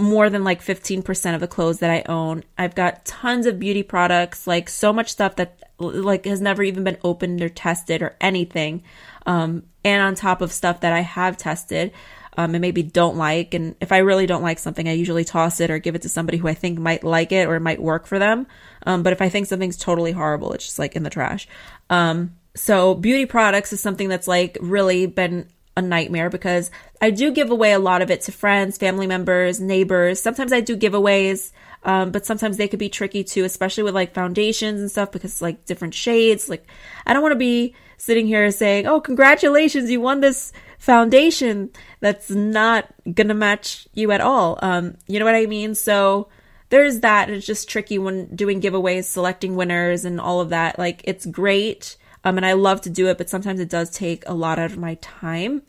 more 0.00 0.30
than 0.30 0.44
like 0.44 0.62
15% 0.62 1.34
of 1.34 1.40
the 1.40 1.48
clothes 1.48 1.80
that 1.80 1.90
I 1.90 2.02
own. 2.10 2.42
I've 2.56 2.74
got 2.74 3.04
tons 3.04 3.46
of 3.46 3.58
beauty 3.58 3.82
products, 3.82 4.46
like 4.46 4.68
so 4.68 4.92
much 4.92 5.10
stuff 5.10 5.36
that 5.36 5.62
like 5.78 6.24
has 6.24 6.40
never 6.40 6.62
even 6.62 6.84
been 6.84 6.98
opened 7.04 7.42
or 7.42 7.48
tested 7.48 8.02
or 8.02 8.16
anything. 8.20 8.82
Um, 9.26 9.64
and 9.84 10.02
on 10.02 10.14
top 10.14 10.40
of 10.40 10.52
stuff 10.52 10.80
that 10.80 10.92
I 10.92 11.00
have 11.00 11.36
tested 11.36 11.92
um, 12.36 12.54
and 12.54 12.62
maybe 12.62 12.82
don't 12.82 13.16
like. 13.16 13.54
And 13.54 13.74
if 13.80 13.92
I 13.92 13.98
really 13.98 14.26
don't 14.26 14.42
like 14.42 14.58
something, 14.58 14.88
I 14.88 14.92
usually 14.92 15.24
toss 15.24 15.60
it 15.60 15.70
or 15.70 15.78
give 15.78 15.94
it 15.94 16.02
to 16.02 16.08
somebody 16.08 16.38
who 16.38 16.48
I 16.48 16.54
think 16.54 16.78
might 16.78 17.04
like 17.04 17.32
it 17.32 17.46
or 17.46 17.56
it 17.56 17.60
might 17.60 17.82
work 17.82 18.06
for 18.06 18.18
them. 18.18 18.46
Um, 18.86 19.02
but 19.02 19.12
if 19.12 19.20
I 19.20 19.28
think 19.28 19.46
something's 19.46 19.76
totally 19.76 20.12
horrible, 20.12 20.52
it's 20.52 20.64
just 20.66 20.78
like 20.78 20.96
in 20.96 21.02
the 21.02 21.10
trash. 21.10 21.48
Um, 21.88 22.36
so 22.54 22.94
beauty 22.94 23.26
products 23.26 23.72
is 23.72 23.80
something 23.80 24.08
that's 24.08 24.28
like 24.28 24.58
really 24.60 25.06
been 25.06 25.48
a 25.80 25.86
nightmare 25.86 26.30
because 26.30 26.70
I 27.00 27.10
do 27.10 27.32
give 27.32 27.50
away 27.50 27.72
a 27.72 27.78
lot 27.78 28.02
of 28.02 28.10
it 28.10 28.20
to 28.22 28.32
friends, 28.32 28.78
family 28.78 29.06
members, 29.06 29.60
neighbors. 29.60 30.20
Sometimes 30.20 30.52
I 30.52 30.60
do 30.60 30.76
giveaways, 30.76 31.50
um, 31.82 32.12
but 32.12 32.26
sometimes 32.26 32.56
they 32.56 32.68
could 32.68 32.78
be 32.78 32.88
tricky 32.88 33.24
too, 33.24 33.44
especially 33.44 33.82
with 33.82 33.94
like 33.94 34.14
foundations 34.14 34.80
and 34.80 34.90
stuff 34.90 35.10
because 35.10 35.42
like 35.42 35.66
different 35.66 35.94
shades. 35.94 36.48
Like 36.48 36.66
I 37.06 37.12
don't 37.12 37.22
want 37.22 37.32
to 37.32 37.38
be 37.38 37.74
sitting 37.96 38.26
here 38.26 38.50
saying, 38.52 38.86
"Oh, 38.86 39.00
congratulations, 39.00 39.90
you 39.90 40.00
won 40.00 40.20
this 40.20 40.52
foundation." 40.78 41.70
That's 42.00 42.30
not 42.30 42.86
gonna 43.12 43.34
match 43.34 43.88
you 43.92 44.12
at 44.12 44.20
all. 44.20 44.58
Um, 44.62 44.96
you 45.06 45.18
know 45.18 45.24
what 45.24 45.34
I 45.34 45.46
mean? 45.46 45.74
So 45.74 46.28
there's 46.68 47.00
that. 47.00 47.30
It's 47.30 47.46
just 47.46 47.68
tricky 47.68 47.98
when 47.98 48.34
doing 48.36 48.60
giveaways, 48.60 49.04
selecting 49.04 49.56
winners, 49.56 50.04
and 50.04 50.20
all 50.20 50.40
of 50.40 50.50
that. 50.50 50.78
Like 50.78 51.00
it's 51.04 51.26
great 51.26 51.96
um, 52.24 52.36
and 52.36 52.44
I 52.44 52.52
love 52.52 52.82
to 52.82 52.90
do 52.90 53.08
it, 53.08 53.18
but 53.18 53.30
sometimes 53.30 53.60
it 53.60 53.68
does 53.68 53.90
take 53.90 54.24
a 54.26 54.34
lot 54.34 54.58
out 54.58 54.70
of 54.70 54.78
my 54.78 54.96
time. 54.96 55.62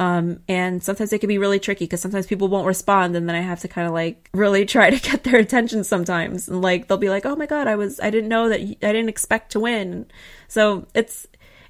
Um, 0.00 0.40
and 0.48 0.82
sometimes 0.82 1.12
it 1.12 1.18
can 1.18 1.28
be 1.28 1.36
really 1.36 1.60
tricky 1.60 1.84
because 1.84 2.00
sometimes 2.00 2.26
people 2.26 2.48
won't 2.48 2.66
respond 2.66 3.14
and 3.14 3.28
then 3.28 3.36
I 3.36 3.42
have 3.42 3.60
to 3.60 3.68
kind 3.68 3.86
of 3.86 3.92
like 3.92 4.30
really 4.32 4.64
try 4.66 4.88
to 4.88 4.98
get 4.98 5.24
their 5.24 5.38
attention 5.38 5.84
sometimes. 5.84 6.48
And 6.48 6.62
like, 6.62 6.88
they'll 6.88 6.96
be 6.96 7.10
like, 7.10 7.26
oh 7.26 7.36
my 7.36 7.44
God, 7.44 7.66
I 7.66 7.76
was, 7.76 8.00
I 8.00 8.08
didn't 8.08 8.30
know 8.30 8.48
that, 8.48 8.60
I 8.60 8.92
didn't 8.92 9.10
expect 9.10 9.52
to 9.52 9.60
win. 9.60 10.06
So 10.48 10.86
it's, 10.94 11.26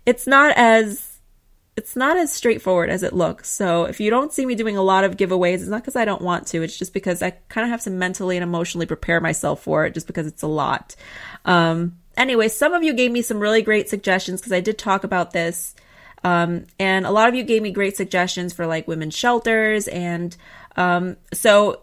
it's 0.06 0.28
not 0.28 0.52
as, 0.56 1.18
it's 1.76 1.96
not 1.96 2.16
as 2.16 2.32
straightforward 2.32 2.88
as 2.88 3.02
it 3.02 3.14
looks. 3.14 3.48
So 3.48 3.84
if 3.84 3.98
you 3.98 4.10
don't 4.10 4.32
see 4.32 4.46
me 4.46 4.54
doing 4.54 4.76
a 4.76 4.82
lot 4.82 5.02
of 5.02 5.16
giveaways, 5.16 5.54
it's 5.54 5.66
not 5.66 5.82
because 5.82 5.96
I 5.96 6.04
don't 6.04 6.22
want 6.22 6.46
to. 6.48 6.62
It's 6.62 6.78
just 6.78 6.94
because 6.94 7.22
I 7.22 7.30
kind 7.48 7.64
of 7.64 7.70
have 7.72 7.82
to 7.82 7.90
mentally 7.90 8.36
and 8.36 8.44
emotionally 8.44 8.86
prepare 8.86 9.20
myself 9.20 9.60
for 9.60 9.86
it 9.86 9.94
just 9.94 10.06
because 10.06 10.28
it's 10.28 10.42
a 10.42 10.46
lot. 10.46 10.94
Um, 11.46 11.98
anyway, 12.16 12.46
some 12.46 12.74
of 12.74 12.84
you 12.84 12.92
gave 12.92 13.10
me 13.10 13.22
some 13.22 13.40
really 13.40 13.62
great 13.62 13.88
suggestions 13.88 14.40
because 14.40 14.52
I 14.52 14.60
did 14.60 14.78
talk 14.78 15.02
about 15.02 15.32
this. 15.32 15.74
Um, 16.22 16.66
and 16.78 17.06
a 17.06 17.10
lot 17.10 17.28
of 17.28 17.34
you 17.34 17.42
gave 17.42 17.62
me 17.62 17.70
great 17.70 17.96
suggestions 17.96 18.52
for 18.52 18.66
like 18.66 18.86
women's 18.86 19.16
shelters. 19.16 19.88
And 19.88 20.36
um, 20.76 21.16
so 21.32 21.80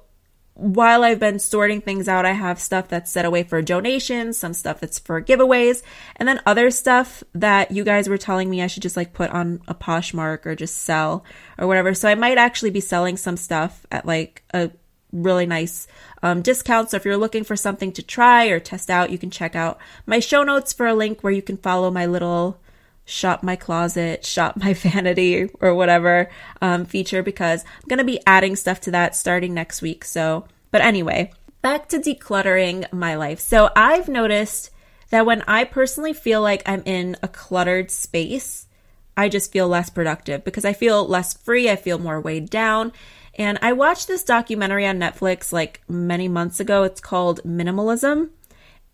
while 0.53 1.03
I've 1.03 1.19
been 1.19 1.37
sorting 1.37 1.81
things 1.81 2.07
out, 2.07 2.25
I 2.25 2.31
have 2.31 2.59
stuff 2.59 2.87
that's 2.87 3.11
set 3.11 3.25
away 3.25 3.43
for 3.43 3.61
donations, 3.61 4.37
some 4.37 4.53
stuff 4.53 4.79
that's 4.79 4.97
for 4.97 5.21
giveaways, 5.21 5.83
and 6.15 6.27
then 6.27 6.41
other 6.47 6.71
stuff 6.71 7.23
that 7.35 7.69
you 7.69 7.83
guys 7.83 8.09
were 8.09 8.17
telling 8.17 8.49
me 8.49 8.63
I 8.63 8.67
should 8.67 8.81
just 8.81 8.97
like 8.97 9.13
put 9.13 9.29
on 9.29 9.61
a 9.67 9.75
Poshmark 9.75 10.47
or 10.47 10.55
just 10.55 10.77
sell 10.77 11.23
or 11.59 11.67
whatever. 11.67 11.93
So 11.93 12.09
I 12.09 12.15
might 12.15 12.39
actually 12.39 12.71
be 12.71 12.79
selling 12.79 13.17
some 13.17 13.37
stuff 13.37 13.85
at 13.91 14.07
like 14.07 14.43
a 14.51 14.71
really 15.11 15.45
nice 15.45 15.87
um, 16.23 16.41
discount. 16.41 16.89
So 16.89 16.97
if 16.97 17.05
you're 17.05 17.17
looking 17.17 17.43
for 17.43 17.55
something 17.55 17.91
to 17.93 18.01
try 18.01 18.47
or 18.47 18.59
test 18.59 18.89
out, 18.89 19.11
you 19.11 19.19
can 19.19 19.29
check 19.29 19.55
out 19.55 19.77
my 20.07 20.19
show 20.19 20.41
notes 20.43 20.73
for 20.73 20.87
a 20.87 20.95
link 20.95 21.21
where 21.21 21.33
you 21.33 21.43
can 21.43 21.57
follow 21.57 21.91
my 21.91 22.07
little 22.07 22.59
shop 23.07 23.41
my 23.41 23.55
closet, 23.55 24.25
shop 24.25 24.57
my 24.57 24.73
vanity, 24.85 25.49
or 25.61 25.73
whatever 25.73 26.29
um, 26.61 26.85
feature 26.85 27.23
because 27.23 27.63
I'm 27.63 27.87
going 27.87 27.97
to 27.97 28.03
be 28.03 28.19
adding 28.27 28.55
stuff 28.55 28.81
to 28.81 28.91
that 28.91 29.15
starting 29.15 29.53
next 29.53 29.81
week. 29.81 30.03
So, 30.03 30.45
but 30.71 30.81
anyway, 30.81 31.31
back 31.61 31.87
to 31.89 31.99
decluttering 31.99 32.91
my 32.91 33.15
life. 33.15 33.39
So 33.39 33.69
I've 33.75 34.09
noticed 34.09 34.71
that 35.09 35.25
when 35.25 35.41
I 35.43 35.63
personally 35.63 36.13
feel 36.13 36.41
like 36.41 36.61
I'm 36.65 36.83
in 36.85 37.15
a 37.23 37.29
cluttered 37.29 37.89
space, 37.89 38.67
I 39.15 39.29
just 39.29 39.51
feel 39.51 39.67
less 39.69 39.89
productive 39.89 40.43
because 40.43 40.65
I 40.65 40.73
feel 40.73 41.07
less 41.07 41.33
free. 41.33 41.69
I 41.69 41.77
feel 41.77 41.97
more 41.97 42.19
weighed 42.19 42.49
down. 42.49 42.91
And 43.35 43.57
I 43.61 43.71
watched 43.71 44.07
this 44.07 44.23
documentary 44.23 44.85
on 44.85 44.99
Netflix 44.99 45.53
like 45.53 45.81
many 45.87 46.27
months 46.27 46.59
ago. 46.59 46.83
It's 46.83 46.99
called 46.99 47.41
Minimalism. 47.43 48.29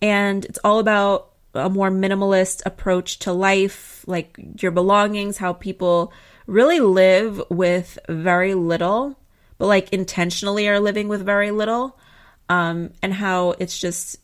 And 0.02 0.46
it's 0.46 0.60
all 0.64 0.80
about 0.80 1.33
a 1.54 1.70
more 1.70 1.90
minimalist 1.90 2.62
approach 2.66 3.20
to 3.20 3.34
life, 3.34 4.04
like 4.08 4.38
your 4.60 4.72
belongings, 4.72 5.38
how 5.38 5.54
people 5.54 6.14
really 6.48 6.80
live 6.80 7.42
with 7.50 7.98
very 8.10 8.54
little, 8.54 9.18
but 9.58 9.68
like 9.68 9.94
intentionally 9.94 10.68
are 10.68 10.80
living 10.80 11.08
with 11.08 11.26
very 11.26 11.52
little. 11.52 11.98
Um, 12.50 12.92
and 13.02 13.14
how 13.14 13.52
it's 13.60 13.80
just 13.80 14.18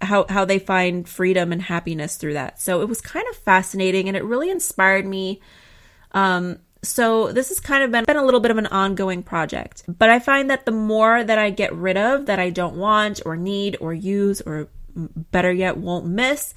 how 0.00 0.24
how 0.28 0.46
they 0.46 0.58
find 0.58 1.06
freedom 1.06 1.52
and 1.52 1.60
happiness 1.60 2.16
through 2.16 2.32
that. 2.32 2.60
So 2.60 2.80
it 2.80 2.88
was 2.88 3.00
kind 3.02 3.26
of 3.28 3.36
fascinating 3.36 4.08
and 4.08 4.16
it 4.16 4.24
really 4.24 4.50
inspired 4.50 5.06
me 5.06 5.40
um, 6.12 6.58
so 6.82 7.30
this 7.32 7.50
has 7.50 7.60
kind 7.60 7.84
of 7.84 7.90
been, 7.90 8.04
been 8.04 8.16
a 8.16 8.24
little 8.24 8.40
bit 8.40 8.50
of 8.50 8.56
an 8.56 8.66
ongoing 8.66 9.22
project. 9.22 9.84
But 9.86 10.08
I 10.08 10.18
find 10.18 10.50
that 10.50 10.64
the 10.64 10.72
more 10.72 11.22
that 11.22 11.38
I 11.38 11.50
get 11.50 11.74
rid 11.74 11.96
of 11.96 12.26
that 12.26 12.38
I 12.38 12.50
don't 12.50 12.76
want 12.76 13.20
or 13.26 13.36
need 13.36 13.76
or 13.80 13.92
use 13.92 14.40
or 14.40 14.68
better 14.94 15.52
yet 15.52 15.76
won't 15.76 16.06
miss, 16.06 16.54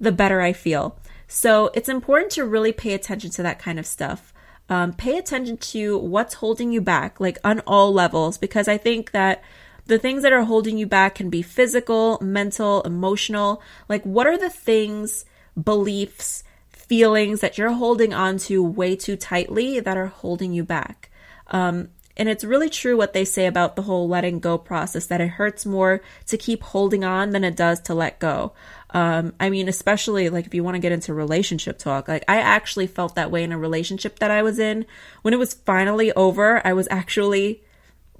the 0.00 0.12
better 0.12 0.40
I 0.40 0.52
feel. 0.52 0.98
So 1.26 1.70
it's 1.74 1.88
important 1.88 2.32
to 2.32 2.44
really 2.44 2.72
pay 2.72 2.94
attention 2.94 3.30
to 3.32 3.42
that 3.42 3.58
kind 3.58 3.78
of 3.78 3.86
stuff. 3.86 4.32
Um, 4.68 4.92
pay 4.92 5.18
attention 5.18 5.58
to 5.58 5.98
what's 5.98 6.34
holding 6.34 6.72
you 6.72 6.80
back, 6.80 7.20
like 7.20 7.38
on 7.44 7.60
all 7.60 7.92
levels, 7.92 8.38
because 8.38 8.66
I 8.66 8.78
think 8.78 9.10
that 9.10 9.42
the 9.86 9.98
things 9.98 10.22
that 10.22 10.32
are 10.32 10.44
holding 10.44 10.78
you 10.78 10.86
back 10.86 11.16
can 11.16 11.28
be 11.28 11.42
physical, 11.42 12.18
mental, 12.22 12.80
emotional. 12.82 13.62
Like, 13.88 14.02
what 14.04 14.26
are 14.26 14.38
the 14.38 14.48
things, 14.48 15.26
beliefs, 15.62 16.44
feelings 16.84 17.40
that 17.40 17.58
you're 17.58 17.72
holding 17.72 18.12
on 18.12 18.38
to 18.38 18.62
way 18.62 18.96
too 18.96 19.16
tightly 19.16 19.80
that 19.80 19.96
are 19.96 20.06
holding 20.06 20.52
you 20.52 20.64
back. 20.64 21.10
Um, 21.48 21.88
and 22.16 22.28
it's 22.28 22.44
really 22.44 22.70
true 22.70 22.96
what 22.96 23.12
they 23.12 23.24
say 23.24 23.46
about 23.46 23.76
the 23.76 23.82
whole 23.82 24.08
letting 24.08 24.38
go 24.38 24.56
process 24.56 25.06
that 25.06 25.20
it 25.20 25.28
hurts 25.28 25.66
more 25.66 26.00
to 26.26 26.36
keep 26.36 26.62
holding 26.62 27.04
on 27.04 27.30
than 27.30 27.44
it 27.44 27.56
does 27.56 27.80
to 27.80 27.94
let 27.94 28.20
go. 28.20 28.52
Um, 28.90 29.34
I 29.40 29.50
mean, 29.50 29.68
especially 29.68 30.28
like 30.28 30.46
if 30.46 30.54
you 30.54 30.62
want 30.62 30.76
to 30.76 30.80
get 30.80 30.92
into 30.92 31.12
relationship 31.12 31.78
talk, 31.78 32.06
like 32.06 32.24
I 32.28 32.36
actually 32.36 32.86
felt 32.86 33.16
that 33.16 33.32
way 33.32 33.42
in 33.42 33.50
a 33.50 33.58
relationship 33.58 34.20
that 34.20 34.30
I 34.30 34.42
was 34.42 34.60
in. 34.60 34.86
When 35.22 35.34
it 35.34 35.38
was 35.38 35.54
finally 35.54 36.12
over, 36.12 36.64
I 36.64 36.72
was 36.72 36.86
actually 36.90 37.64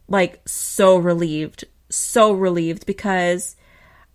like 0.09 0.41
so 0.47 0.97
relieved, 0.97 1.65
so 1.89 2.33
relieved 2.33 2.87
because 2.87 3.55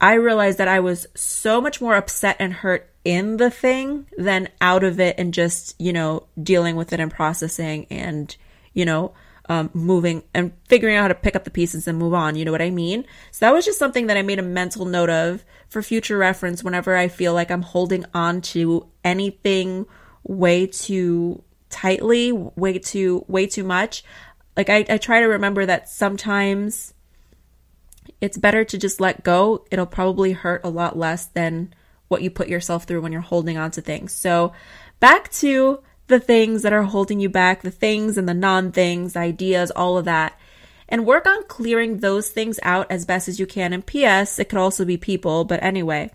I 0.02 0.16
realized 0.16 0.58
that 0.58 0.68
I 0.68 0.82
was 0.82 1.08
so 1.16 1.62
much 1.62 1.80
more 1.80 1.96
upset 1.96 2.36
and 2.40 2.54
hurt 2.54 2.90
in 3.06 3.38
the 3.38 3.50
thing 3.50 4.08
than 4.18 4.50
out 4.60 4.84
of 4.84 5.00
it 5.00 5.16
and 5.18 5.34
just, 5.34 5.80
you 5.80 5.94
know, 5.94 6.28
dealing 6.42 6.76
with 6.76 6.92
it 6.92 7.00
and 7.00 7.12
processing 7.12 7.88
and, 7.90 8.36
you 8.74 8.84
know, 8.84 9.14
um, 9.50 9.72
moving 9.74 10.24
and 10.34 10.54
figuring 10.68 10.96
out 10.96 11.02
how 11.02 11.08
to 11.10 11.16
pick 11.16 11.36
up 11.36 11.44
the 11.44 11.50
pieces 11.50 11.88
and 11.88 11.98
move 11.98 12.14
on. 12.14 12.36
You 12.36 12.46
know 12.46 12.52
what 12.52 12.62
I 12.62 12.70
mean? 12.70 13.04
So 13.32 13.46
that 13.46 13.54
was 13.54 13.66
just 13.66 13.80
something 13.80 14.08
that 14.08 14.16
I 14.16 14.22
made 14.22 14.40
a 14.40 14.44
mental 14.44 14.86
note 14.86 15.10
of 15.10 15.44
for 15.68 15.82
future 15.82 16.18
reference 16.18 16.64
whenever 16.64 16.96
I 16.96 17.08
feel 17.08 17.34
like 17.34 17.50
I'm 17.50 17.64
holding 17.64 18.06
on 18.14 18.42
to 18.42 18.88
anything 19.04 19.88
way 20.24 20.68
too 20.68 21.44
tightly, 21.70 22.32
way 22.32 22.78
too, 22.78 23.26
way 23.28 23.48
too 23.48 23.64
much. 23.64 24.04
Like 24.56 24.70
I, 24.70 24.86
I 24.88 24.98
try 24.98 25.20
to 25.20 25.26
remember 25.26 25.66
that 25.66 25.90
sometimes 25.90 26.94
it's 28.22 28.38
better 28.38 28.64
to 28.66 28.78
just 28.78 29.02
let 29.02 29.24
go. 29.24 29.66
It'll 29.72 29.86
probably 29.88 30.34
hurt 30.34 30.62
a 30.64 30.70
lot 30.70 30.98
less 30.98 31.26
than 31.26 31.74
what 32.08 32.22
you 32.22 32.30
put 32.30 32.50
yourself 32.50 32.84
through 32.84 33.02
when 33.02 33.12
you're 33.12 33.22
holding 33.22 33.58
on 33.58 33.72
to 33.72 33.82
things. 33.82 34.14
So, 34.14 34.52
back 35.00 35.32
to 35.34 35.82
the 36.10 36.20
things 36.20 36.64
that 36.64 36.74
are 36.74 36.84
holding 36.84 37.20
you 37.20 37.30
back, 37.30 37.62
the 37.62 37.72
things 37.72 38.18
and 38.18 38.28
the 38.28 38.34
non 38.34 38.72
things, 38.72 39.16
ideas, 39.16 39.72
all 39.72 39.98
of 39.98 40.06
that. 40.06 40.38
And 40.90 41.06
work 41.06 41.28
on 41.28 41.46
clearing 41.46 41.98
those 41.98 42.30
things 42.30 42.60
out 42.64 42.92
as 42.92 43.06
best 43.06 43.28
as 43.28 43.40
you 43.40 43.46
can. 43.46 43.74
And 43.74 43.86
P.S., 43.86 44.40
it 44.40 44.50
could 44.50 44.58
also 44.58 44.86
be 44.86 44.98
people, 44.98 45.46
but 45.46 45.62
anyway. 45.62 46.12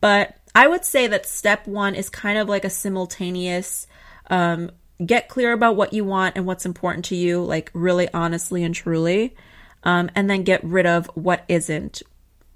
But 0.00 0.36
I 0.54 0.66
would 0.66 0.84
say 0.84 1.06
that 1.06 1.26
step 1.26 1.66
one 1.66 1.94
is 1.94 2.08
kind 2.08 2.38
of 2.38 2.48
like 2.48 2.64
a 2.64 2.70
simultaneous 2.70 3.86
um, 4.30 4.70
get 5.04 5.28
clear 5.28 5.52
about 5.52 5.76
what 5.76 5.92
you 5.92 6.04
want 6.04 6.36
and 6.36 6.46
what's 6.46 6.64
important 6.64 7.04
to 7.06 7.16
you, 7.16 7.42
like 7.44 7.70
really 7.74 8.08
honestly 8.14 8.64
and 8.64 8.74
truly. 8.74 9.36
Um, 9.82 10.10
and 10.14 10.30
then 10.30 10.44
get 10.44 10.64
rid 10.64 10.86
of 10.86 11.06
what 11.14 11.44
isn't, 11.46 12.02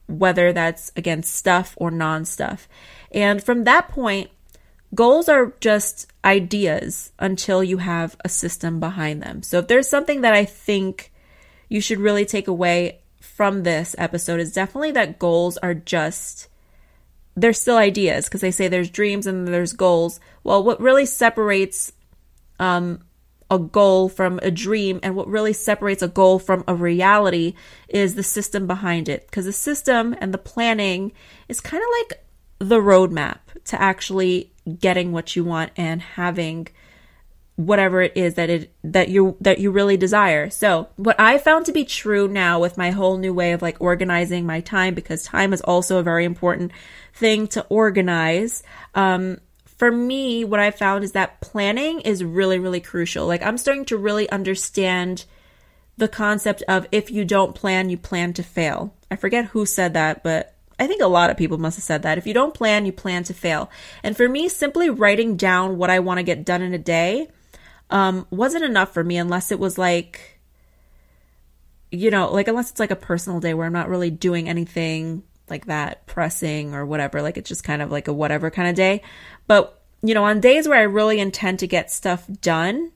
whether 0.06 0.54
that's 0.54 0.90
again 0.96 1.22
stuff 1.22 1.74
or 1.76 1.90
non 1.90 2.24
stuff. 2.24 2.66
And 3.12 3.44
from 3.44 3.64
that 3.64 3.88
point, 3.88 4.30
goals 4.94 5.28
are 5.28 5.52
just 5.60 6.06
ideas 6.24 7.12
until 7.18 7.62
you 7.62 7.78
have 7.78 8.16
a 8.24 8.28
system 8.28 8.80
behind 8.80 9.22
them. 9.22 9.42
So 9.42 9.58
if 9.58 9.68
there's 9.68 9.88
something 9.88 10.22
that 10.22 10.34
I 10.34 10.44
think 10.44 11.12
you 11.68 11.80
should 11.80 11.98
really 11.98 12.24
take 12.24 12.48
away 12.48 13.00
from 13.20 13.62
this 13.62 13.94
episode 13.98 14.40
is 14.40 14.52
definitely 14.52 14.92
that 14.92 15.18
goals 15.18 15.56
are 15.58 15.74
just 15.74 16.48
they're 17.36 17.52
still 17.52 17.76
ideas 17.76 18.24
because 18.24 18.40
they 18.40 18.50
say 18.50 18.66
there's 18.66 18.90
dreams 18.90 19.24
and 19.24 19.46
there's 19.46 19.72
goals. 19.72 20.18
Well, 20.42 20.64
what 20.64 20.80
really 20.80 21.06
separates 21.06 21.92
um, 22.58 23.04
a 23.50 23.58
goal 23.58 24.08
from 24.08 24.40
a 24.42 24.50
dream 24.50 25.00
and 25.02 25.14
what 25.14 25.28
really 25.28 25.52
separates 25.52 26.02
a 26.02 26.08
goal 26.08 26.38
from 26.38 26.64
a 26.66 26.74
reality 26.74 27.54
is 27.88 28.14
the 28.14 28.22
system 28.22 28.66
behind 28.66 29.08
it 29.08 29.26
because 29.26 29.44
the 29.44 29.52
system 29.52 30.16
and 30.20 30.34
the 30.34 30.38
planning 30.38 31.12
is 31.48 31.60
kind 31.60 31.82
of 31.82 31.88
like 32.00 32.24
the 32.58 32.80
roadmap 32.80 33.38
to 33.64 33.80
actually 33.80 34.52
getting 34.76 35.12
what 35.12 35.36
you 35.36 35.44
want 35.44 35.72
and 35.76 36.00
having 36.02 36.68
whatever 37.58 38.00
it 38.00 38.12
is 38.14 38.34
that 38.34 38.48
it 38.48 38.72
that 38.84 39.08
you 39.08 39.36
that 39.40 39.58
you 39.58 39.70
really 39.72 39.96
desire. 39.96 40.48
So, 40.48 40.88
what 40.94 41.18
I 41.18 41.38
found 41.38 41.66
to 41.66 41.72
be 41.72 41.84
true 41.84 42.28
now 42.28 42.60
with 42.60 42.78
my 42.78 42.92
whole 42.92 43.16
new 43.16 43.34
way 43.34 43.52
of 43.52 43.62
like 43.62 43.80
organizing 43.80 44.46
my 44.46 44.60
time 44.60 44.94
because 44.94 45.24
time 45.24 45.52
is 45.52 45.60
also 45.62 45.98
a 45.98 46.04
very 46.04 46.24
important 46.24 46.70
thing 47.12 47.48
to 47.48 47.66
organize. 47.68 48.62
Um 48.94 49.38
for 49.64 49.90
me, 49.90 50.44
what 50.44 50.60
I 50.60 50.70
found 50.70 51.04
is 51.04 51.12
that 51.12 51.40
planning 51.40 52.00
is 52.02 52.22
really 52.22 52.60
really 52.60 52.80
crucial. 52.80 53.26
Like 53.26 53.42
I'm 53.42 53.58
starting 53.58 53.84
to 53.86 53.96
really 53.96 54.30
understand 54.30 55.24
the 55.96 56.08
concept 56.08 56.62
of 56.68 56.86
if 56.92 57.10
you 57.10 57.24
don't 57.24 57.56
plan, 57.56 57.90
you 57.90 57.98
plan 57.98 58.32
to 58.34 58.42
fail. 58.44 58.94
I 59.10 59.16
forget 59.16 59.46
who 59.46 59.66
said 59.66 59.94
that, 59.94 60.22
but 60.22 60.54
I 60.78 60.86
think 60.86 61.02
a 61.02 61.06
lot 61.06 61.30
of 61.30 61.36
people 61.36 61.58
must 61.58 61.76
have 61.76 61.84
said 61.84 62.02
that. 62.02 62.18
If 62.18 62.26
you 62.26 62.34
don't 62.34 62.54
plan, 62.54 62.86
you 62.86 62.92
plan 62.92 63.24
to 63.24 63.34
fail. 63.34 63.70
And 64.02 64.16
for 64.16 64.28
me, 64.28 64.48
simply 64.48 64.90
writing 64.90 65.36
down 65.36 65.76
what 65.76 65.90
I 65.90 65.98
want 65.98 66.18
to 66.18 66.24
get 66.24 66.44
done 66.44 66.62
in 66.62 66.72
a 66.72 66.78
day 66.78 67.28
um, 67.90 68.26
wasn't 68.30 68.64
enough 68.64 68.92
for 68.92 69.02
me 69.02 69.16
unless 69.16 69.50
it 69.50 69.58
was 69.58 69.78
like, 69.78 70.40
you 71.90 72.10
know, 72.10 72.30
like 72.30 72.48
unless 72.48 72.70
it's 72.70 72.80
like 72.80 72.90
a 72.90 72.96
personal 72.96 73.40
day 73.40 73.54
where 73.54 73.66
I'm 73.66 73.72
not 73.72 73.88
really 73.88 74.10
doing 74.10 74.48
anything 74.48 75.22
like 75.48 75.66
that 75.66 76.06
pressing 76.06 76.74
or 76.74 76.84
whatever. 76.84 77.22
Like 77.22 77.38
it's 77.38 77.48
just 77.48 77.64
kind 77.64 77.82
of 77.82 77.90
like 77.90 78.08
a 78.08 78.12
whatever 78.12 78.50
kind 78.50 78.68
of 78.68 78.74
day. 78.74 79.02
But, 79.46 79.82
you 80.02 80.14
know, 80.14 80.24
on 80.24 80.40
days 80.40 80.68
where 80.68 80.78
I 80.78 80.82
really 80.82 81.18
intend 81.18 81.60
to 81.60 81.66
get 81.66 81.90
stuff 81.90 82.26
done, 82.40 82.92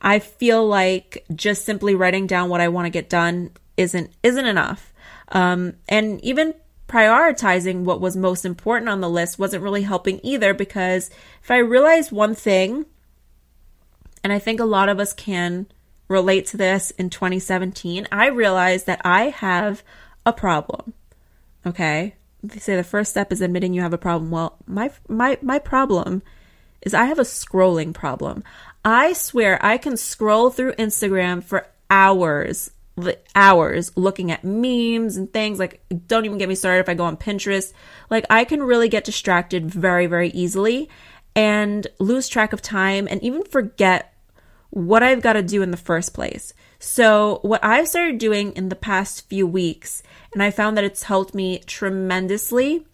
I 0.00 0.18
feel 0.18 0.66
like 0.66 1.24
just 1.34 1.64
simply 1.64 1.94
writing 1.94 2.26
down 2.26 2.50
what 2.50 2.60
I 2.60 2.68
want 2.68 2.86
to 2.86 2.90
get 2.90 3.08
done 3.08 3.50
isn't 3.76 4.10
isn't 4.22 4.46
enough. 4.46 4.92
Um, 5.28 5.74
and 5.88 6.22
even 6.22 6.54
prioritizing 6.94 7.82
what 7.82 8.00
was 8.00 8.16
most 8.16 8.44
important 8.44 8.88
on 8.88 9.00
the 9.00 9.10
list 9.10 9.36
wasn't 9.36 9.64
really 9.64 9.82
helping 9.82 10.20
either 10.22 10.54
because 10.54 11.10
if 11.42 11.50
I 11.50 11.56
realized 11.56 12.12
one 12.12 12.36
thing, 12.36 12.86
and 14.22 14.32
I 14.32 14.38
think 14.38 14.60
a 14.60 14.64
lot 14.64 14.88
of 14.88 15.00
us 15.00 15.12
can 15.12 15.66
relate 16.06 16.46
to 16.46 16.56
this 16.56 16.92
in 16.92 17.10
2017, 17.10 18.06
I 18.12 18.28
realized 18.28 18.86
that 18.86 19.00
I 19.04 19.30
have 19.30 19.82
a 20.24 20.32
problem. 20.32 20.94
Okay? 21.66 22.14
They 22.44 22.60
say 22.60 22.76
the 22.76 22.84
first 22.84 23.10
step 23.10 23.32
is 23.32 23.40
admitting 23.40 23.74
you 23.74 23.82
have 23.82 23.92
a 23.92 23.98
problem. 23.98 24.30
Well, 24.30 24.58
my 24.64 24.92
my 25.08 25.36
my 25.42 25.58
problem 25.58 26.22
is 26.82 26.94
I 26.94 27.06
have 27.06 27.18
a 27.18 27.22
scrolling 27.22 27.92
problem. 27.92 28.44
I 28.84 29.14
swear 29.14 29.58
I 29.64 29.78
can 29.78 29.96
scroll 29.96 30.50
through 30.50 30.74
Instagram 30.74 31.42
for 31.42 31.66
hours 31.90 32.70
hours 33.34 33.90
looking 33.96 34.30
at 34.30 34.44
memes 34.44 35.16
and 35.16 35.32
things. 35.32 35.58
Like, 35.58 35.82
don't 36.06 36.24
even 36.24 36.38
get 36.38 36.48
me 36.48 36.54
started 36.54 36.80
if 36.80 36.88
I 36.88 36.94
go 36.94 37.04
on 37.04 37.16
Pinterest. 37.16 37.72
Like, 38.10 38.24
I 38.30 38.44
can 38.44 38.62
really 38.62 38.88
get 38.88 39.04
distracted 39.04 39.70
very, 39.70 40.06
very 40.06 40.30
easily 40.30 40.88
and 41.34 41.86
lose 41.98 42.28
track 42.28 42.52
of 42.52 42.62
time 42.62 43.08
and 43.10 43.22
even 43.22 43.44
forget 43.44 44.14
what 44.70 45.02
I've 45.02 45.22
got 45.22 45.34
to 45.34 45.42
do 45.42 45.62
in 45.62 45.70
the 45.70 45.76
first 45.76 46.14
place. 46.14 46.52
So, 46.78 47.38
what 47.42 47.64
I've 47.64 47.88
started 47.88 48.18
doing 48.18 48.52
in 48.52 48.68
the 48.68 48.76
past 48.76 49.28
few 49.28 49.46
weeks, 49.46 50.02
and 50.32 50.42
I 50.42 50.50
found 50.50 50.76
that 50.76 50.84
it's 50.84 51.04
helped 51.04 51.34
me 51.34 51.60
tremendously. 51.60 52.86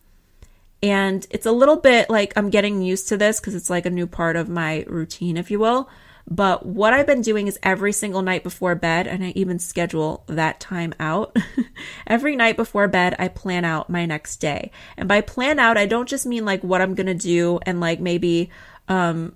And 0.82 1.26
it's 1.30 1.44
a 1.44 1.52
little 1.52 1.76
bit 1.76 2.08
like 2.08 2.32
I'm 2.36 2.48
getting 2.48 2.80
used 2.80 3.08
to 3.08 3.18
this 3.18 3.38
because 3.38 3.54
it's 3.54 3.68
like 3.68 3.84
a 3.84 3.90
new 3.90 4.06
part 4.06 4.36
of 4.36 4.48
my 4.48 4.84
routine, 4.88 5.36
if 5.36 5.50
you 5.50 5.58
will. 5.58 5.90
But 6.28 6.66
what 6.66 6.92
I've 6.92 7.06
been 7.06 7.22
doing 7.22 7.46
is 7.46 7.58
every 7.62 7.92
single 7.92 8.22
night 8.22 8.42
before 8.42 8.74
bed, 8.74 9.06
and 9.06 9.24
I 9.24 9.32
even 9.36 9.58
schedule 9.58 10.24
that 10.26 10.60
time 10.60 10.94
out. 11.00 11.36
every 12.06 12.36
night 12.36 12.56
before 12.56 12.88
bed, 12.88 13.16
I 13.18 13.28
plan 13.28 13.64
out 13.64 13.90
my 13.90 14.06
next 14.06 14.36
day. 14.36 14.70
And 14.96 15.08
by 15.08 15.20
plan 15.20 15.58
out, 15.58 15.76
I 15.76 15.86
don't 15.86 16.08
just 16.08 16.26
mean 16.26 16.44
like 16.44 16.62
what 16.62 16.80
I'm 16.80 16.94
gonna 16.94 17.14
do 17.14 17.58
and 17.66 17.80
like 17.80 18.00
maybe, 18.00 18.50
um, 18.88 19.34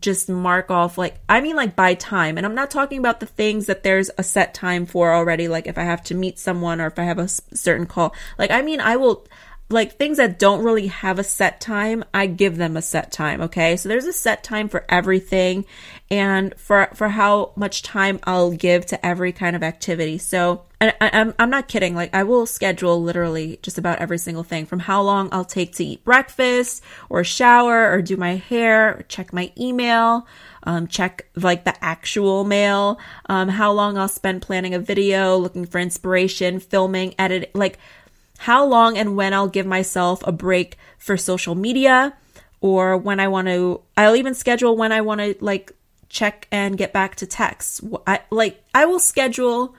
just 0.00 0.28
mark 0.28 0.70
off 0.70 0.98
like 0.98 1.18
I 1.30 1.40
mean 1.40 1.56
like 1.56 1.74
by 1.74 1.94
time 1.94 2.36
and 2.36 2.44
I'm 2.44 2.54
not 2.54 2.70
talking 2.70 2.98
about 2.98 3.20
the 3.20 3.26
things 3.26 3.66
that 3.66 3.82
there's 3.82 4.10
a 4.18 4.22
set 4.22 4.52
time 4.52 4.84
for 4.84 5.14
already 5.14 5.48
like 5.48 5.66
if 5.66 5.78
I 5.78 5.84
have 5.84 6.02
to 6.04 6.14
meet 6.14 6.38
someone 6.38 6.80
or 6.80 6.88
if 6.88 6.98
I 6.98 7.04
have 7.04 7.18
a 7.18 7.28
certain 7.28 7.86
call 7.86 8.14
like 8.36 8.50
I 8.50 8.60
mean 8.60 8.80
I 8.80 8.96
will 8.96 9.26
like 9.70 9.96
things 9.96 10.16
that 10.16 10.38
don't 10.38 10.64
really 10.64 10.86
have 10.86 11.18
a 11.18 11.24
set 11.24 11.60
time, 11.60 12.04
I 12.14 12.26
give 12.26 12.56
them 12.56 12.76
a 12.76 12.82
set 12.82 13.12
time, 13.12 13.42
okay? 13.42 13.76
So 13.76 13.88
there's 13.88 14.06
a 14.06 14.12
set 14.12 14.42
time 14.42 14.68
for 14.68 14.84
everything 14.88 15.66
and 16.10 16.54
for 16.58 16.88
for 16.94 17.08
how 17.08 17.52
much 17.54 17.82
time 17.82 18.18
I'll 18.24 18.50
give 18.50 18.86
to 18.86 19.06
every 19.06 19.32
kind 19.32 19.54
of 19.54 19.62
activity. 19.62 20.16
So 20.16 20.62
and 20.80 20.94
I, 21.00 21.10
I'm 21.12 21.34
I'm 21.38 21.50
not 21.50 21.68
kidding. 21.68 21.94
Like 21.94 22.14
I 22.14 22.22
will 22.22 22.46
schedule 22.46 23.02
literally 23.02 23.58
just 23.62 23.76
about 23.76 23.98
every 23.98 24.18
single 24.18 24.44
thing 24.44 24.64
from 24.64 24.78
how 24.78 25.02
long 25.02 25.28
I'll 25.32 25.44
take 25.44 25.74
to 25.74 25.84
eat 25.84 26.04
breakfast 26.04 26.82
or 27.10 27.22
shower 27.24 27.92
or 27.92 28.00
do 28.00 28.16
my 28.16 28.36
hair, 28.36 29.04
check 29.08 29.34
my 29.34 29.52
email, 29.58 30.26
um, 30.62 30.86
check 30.86 31.26
like 31.34 31.64
the 31.64 31.84
actual 31.84 32.44
mail, 32.44 32.98
um, 33.26 33.48
how 33.48 33.72
long 33.72 33.98
I'll 33.98 34.08
spend 34.08 34.40
planning 34.40 34.72
a 34.72 34.78
video, 34.78 35.36
looking 35.36 35.66
for 35.66 35.78
inspiration, 35.78 36.60
filming, 36.60 37.14
editing, 37.18 37.50
like 37.54 37.78
how 38.38 38.64
long 38.64 38.96
and 38.96 39.16
when 39.16 39.34
I'll 39.34 39.48
give 39.48 39.66
myself 39.66 40.26
a 40.26 40.32
break 40.32 40.78
for 40.96 41.16
social 41.16 41.54
media 41.54 42.16
or 42.60 42.96
when 42.96 43.20
I 43.20 43.28
want 43.28 43.48
to, 43.48 43.82
I'll 43.96 44.16
even 44.16 44.34
schedule 44.34 44.76
when 44.76 44.92
I 44.92 45.00
want 45.00 45.20
to 45.20 45.36
like 45.40 45.72
check 46.08 46.46
and 46.50 46.78
get 46.78 46.92
back 46.92 47.16
to 47.16 47.26
texts. 47.26 47.80
I 48.06 48.20
like, 48.30 48.62
I 48.72 48.86
will 48.86 49.00
schedule 49.00 49.74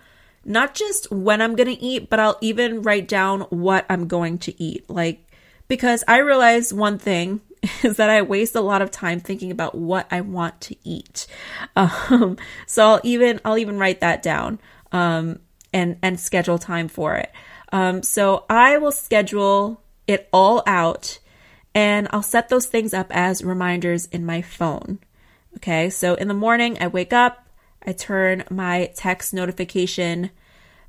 not 0.45 0.75
just 0.75 1.09
when 1.11 1.41
I'm 1.41 1.55
going 1.55 1.73
to 1.73 1.81
eat, 1.81 2.09
but 2.09 2.19
I'll 2.19 2.37
even 2.41 2.81
write 2.81 3.07
down 3.07 3.41
what 3.43 3.85
I'm 3.89 4.07
going 4.07 4.37
to 4.39 4.61
eat. 4.61 4.89
Like, 4.89 5.25
because 5.67 6.03
I 6.07 6.17
realize 6.17 6.73
one 6.73 6.97
thing 6.97 7.41
is 7.83 7.97
that 7.97 8.09
I 8.09 8.21
waste 8.23 8.55
a 8.55 8.61
lot 8.61 8.81
of 8.81 8.91
time 8.91 9.21
thinking 9.21 9.51
about 9.51 9.75
what 9.75 10.07
I 10.11 10.21
want 10.21 10.59
to 10.61 10.75
eat. 10.83 11.27
Um, 11.75 12.37
so 12.65 12.85
I'll 12.85 13.01
even, 13.03 13.39
I'll 13.45 13.57
even 13.57 13.77
write 13.77 14.01
that 14.01 14.21
down, 14.21 14.59
um, 14.91 15.39
and, 15.71 15.97
and 16.01 16.19
schedule 16.19 16.57
time 16.57 16.89
for 16.89 17.15
it. 17.15 17.31
Um, 17.71 18.03
so 18.03 18.45
I 18.49 18.77
will 18.77 18.91
schedule 18.91 19.81
it 20.07 20.27
all 20.33 20.63
out 20.65 21.19
and 21.75 22.07
I'll 22.11 22.23
set 22.23 22.49
those 22.49 22.65
things 22.65 22.93
up 22.93 23.07
as 23.11 23.43
reminders 23.43 24.07
in 24.07 24.25
my 24.25 24.41
phone. 24.41 24.99
Okay, 25.57 25.89
so 25.89 26.15
in 26.15 26.27
the 26.27 26.33
morning, 26.33 26.77
I 26.79 26.87
wake 26.87 27.13
up, 27.13 27.47
I 27.85 27.91
turn 27.91 28.43
my 28.49 28.91
text 28.95 29.33
notification, 29.33 30.31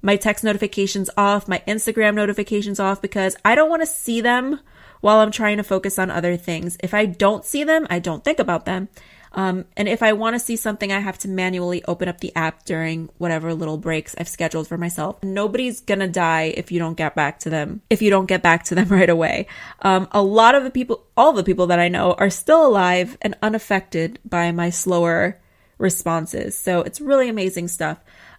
my 0.02 0.16
text 0.16 0.42
notifications 0.44 1.10
off, 1.16 1.48
my 1.48 1.62
Instagram 1.66 2.14
notifications 2.14 2.80
off 2.80 3.02
because 3.02 3.36
I 3.44 3.54
don't 3.54 3.70
want 3.70 3.82
to 3.82 3.86
see 3.86 4.20
them 4.20 4.60
while 5.00 5.20
I'm 5.20 5.30
trying 5.30 5.56
to 5.58 5.62
focus 5.62 5.98
on 5.98 6.10
other 6.10 6.36
things. 6.36 6.76
If 6.82 6.94
I 6.94 7.06
don't 7.06 7.44
see 7.44 7.64
them, 7.64 7.86
I 7.90 7.98
don't 7.98 8.24
think 8.24 8.38
about 8.38 8.64
them. 8.64 8.88
Um, 9.32 9.66
and 9.76 9.88
if 9.88 10.02
I 10.02 10.12
want 10.12 10.34
to 10.34 10.40
see 10.40 10.56
something, 10.56 10.92
I 10.92 11.00
have 11.00 11.18
to 11.18 11.28
manually 11.28 11.84
open 11.84 12.08
up 12.08 12.20
the 12.20 12.34
app 12.34 12.64
during 12.64 13.10
whatever 13.18 13.54
little 13.54 13.78
breaks 13.78 14.14
I've 14.18 14.28
scheduled 14.28 14.66
for 14.66 14.76
myself. 14.76 15.22
Nobody's 15.22 15.80
gonna 15.80 16.08
die 16.08 16.52
if 16.56 16.72
you 16.72 16.78
don't 16.78 16.96
get 16.96 17.14
back 17.14 17.38
to 17.40 17.50
them, 17.50 17.82
if 17.90 18.02
you 18.02 18.10
don't 18.10 18.26
get 18.26 18.42
back 18.42 18.64
to 18.64 18.74
them 18.74 18.88
right 18.90 19.10
away. 19.10 19.46
Um, 19.82 20.08
a 20.12 20.22
lot 20.22 20.54
of 20.54 20.64
the 20.64 20.70
people, 20.70 21.06
all 21.16 21.32
the 21.32 21.44
people 21.44 21.68
that 21.68 21.78
I 21.78 21.88
know 21.88 22.14
are 22.14 22.30
still 22.30 22.66
alive 22.66 23.16
and 23.22 23.36
unaffected 23.42 24.18
by 24.24 24.50
my 24.52 24.70
slower 24.70 25.40
responses. 25.78 26.56
So 26.56 26.82
it's 26.82 27.00
really 27.00 27.28
amazing 27.28 27.68
stuff. 27.68 27.98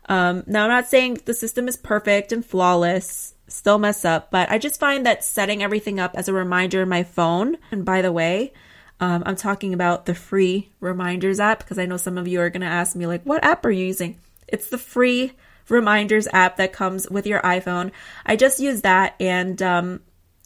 Um, 0.09 0.43
now, 0.47 0.63
I'm 0.63 0.69
not 0.69 0.87
saying 0.87 1.21
the 1.25 1.33
system 1.33 1.67
is 1.67 1.77
perfect 1.77 2.31
and 2.31 2.45
flawless, 2.45 3.33
still 3.47 3.77
mess 3.77 4.03
up, 4.03 4.31
but 4.31 4.49
I 4.49 4.57
just 4.57 4.79
find 4.79 5.05
that 5.05 5.23
setting 5.23 5.63
everything 5.63 5.99
up 5.99 6.15
as 6.15 6.27
a 6.27 6.33
reminder 6.33 6.81
in 6.81 6.89
my 6.89 7.03
phone, 7.03 7.57
and 7.71 7.85
by 7.85 8.01
the 8.01 8.11
way, 8.11 8.53
Um, 9.01 9.23
I'm 9.25 9.35
talking 9.35 9.73
about 9.73 10.05
the 10.05 10.13
free 10.13 10.69
reminders 10.79 11.39
app 11.39 11.59
because 11.59 11.79
I 11.79 11.87
know 11.87 11.97
some 11.97 12.19
of 12.19 12.27
you 12.27 12.39
are 12.39 12.51
going 12.51 12.61
to 12.61 12.67
ask 12.67 12.95
me, 12.95 13.07
like, 13.07 13.23
what 13.23 13.43
app 13.43 13.65
are 13.65 13.71
you 13.71 13.85
using? 13.85 14.19
It's 14.47 14.69
the 14.69 14.77
free 14.77 15.33
reminders 15.69 16.27
app 16.31 16.57
that 16.57 16.71
comes 16.71 17.09
with 17.09 17.25
your 17.25 17.41
iPhone. 17.41 17.91
I 18.25 18.35
just 18.35 18.59
use 18.59 18.81
that, 18.81 19.15
and 19.19 19.59
um, 19.61 20.01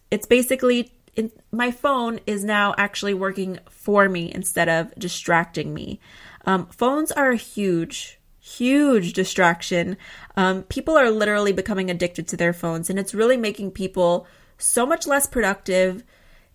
it's 0.10 0.26
basically 0.26 0.94
in, 1.16 1.32
my 1.52 1.72
phone 1.72 2.22
is 2.26 2.46
now 2.46 2.74
actually 2.78 3.14
working 3.14 3.60
for 3.70 4.08
me 4.08 4.32
instead 4.34 4.70
of 4.70 4.94
distracting 4.96 5.74
me. 5.74 6.00
Um, 6.46 6.68
phones 6.68 7.12
are 7.12 7.32
a 7.32 7.38
huge, 7.38 8.20
huge 8.40 9.14
distraction. 9.14 9.98
Um, 10.38 10.64
people 10.64 10.96
are 10.96 11.12
literally 11.12 11.52
becoming 11.52 11.90
addicted 11.90 12.28
to 12.30 12.38
their 12.38 12.54
phones, 12.54 12.90
and 12.90 12.98
it's 12.98 13.14
really 13.14 13.38
making 13.38 13.72
people 13.72 14.28
so 14.58 14.86
much 14.86 15.06
less 15.06 15.28
productive 15.28 16.04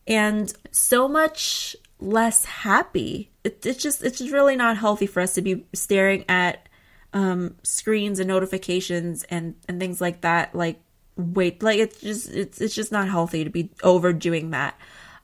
and 0.06 0.52
so 0.70 1.06
much 1.06 1.76
less 2.00 2.44
happy. 2.44 3.30
It, 3.44 3.64
it's 3.64 3.82
just 3.82 4.02
it's 4.02 4.18
just 4.18 4.32
really 4.32 4.56
not 4.56 4.76
healthy 4.76 5.06
for 5.06 5.20
us 5.20 5.34
to 5.34 5.42
be 5.42 5.64
staring 5.72 6.24
at 6.28 6.68
um, 7.12 7.56
screens 7.62 8.18
and 8.18 8.28
notifications 8.28 9.24
and 9.24 9.54
and 9.68 9.80
things 9.80 10.00
like 10.00 10.22
that. 10.22 10.54
Like 10.54 10.80
wait, 11.16 11.62
like 11.62 11.78
it's 11.78 12.00
just 12.00 12.30
it's 12.30 12.60
it's 12.60 12.74
just 12.74 12.92
not 12.92 13.08
healthy 13.08 13.44
to 13.44 13.50
be 13.50 13.70
overdoing 13.82 14.50
that. 14.50 14.78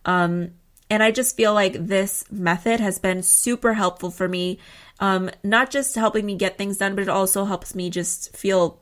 Um, 0.05 0.53
and 0.89 1.03
I 1.03 1.11
just 1.11 1.37
feel 1.37 1.53
like 1.53 1.87
this 1.87 2.25
method 2.31 2.81
has 2.81 2.99
been 2.99 3.23
super 3.23 3.75
helpful 3.75 4.11
for 4.11 4.29
me. 4.29 4.59
Um, 5.01 5.31
not 5.43 5.71
just 5.71 5.97
helping 5.97 6.25
me 6.25 6.37
get 6.37 6.57
things 6.57 6.79
done, 6.79 6.95
but 6.95 7.03
it 7.03 7.09
also 7.09 7.45
helps 7.45 7.75
me 7.75 7.91
just 7.91 8.37
feel 8.37 8.81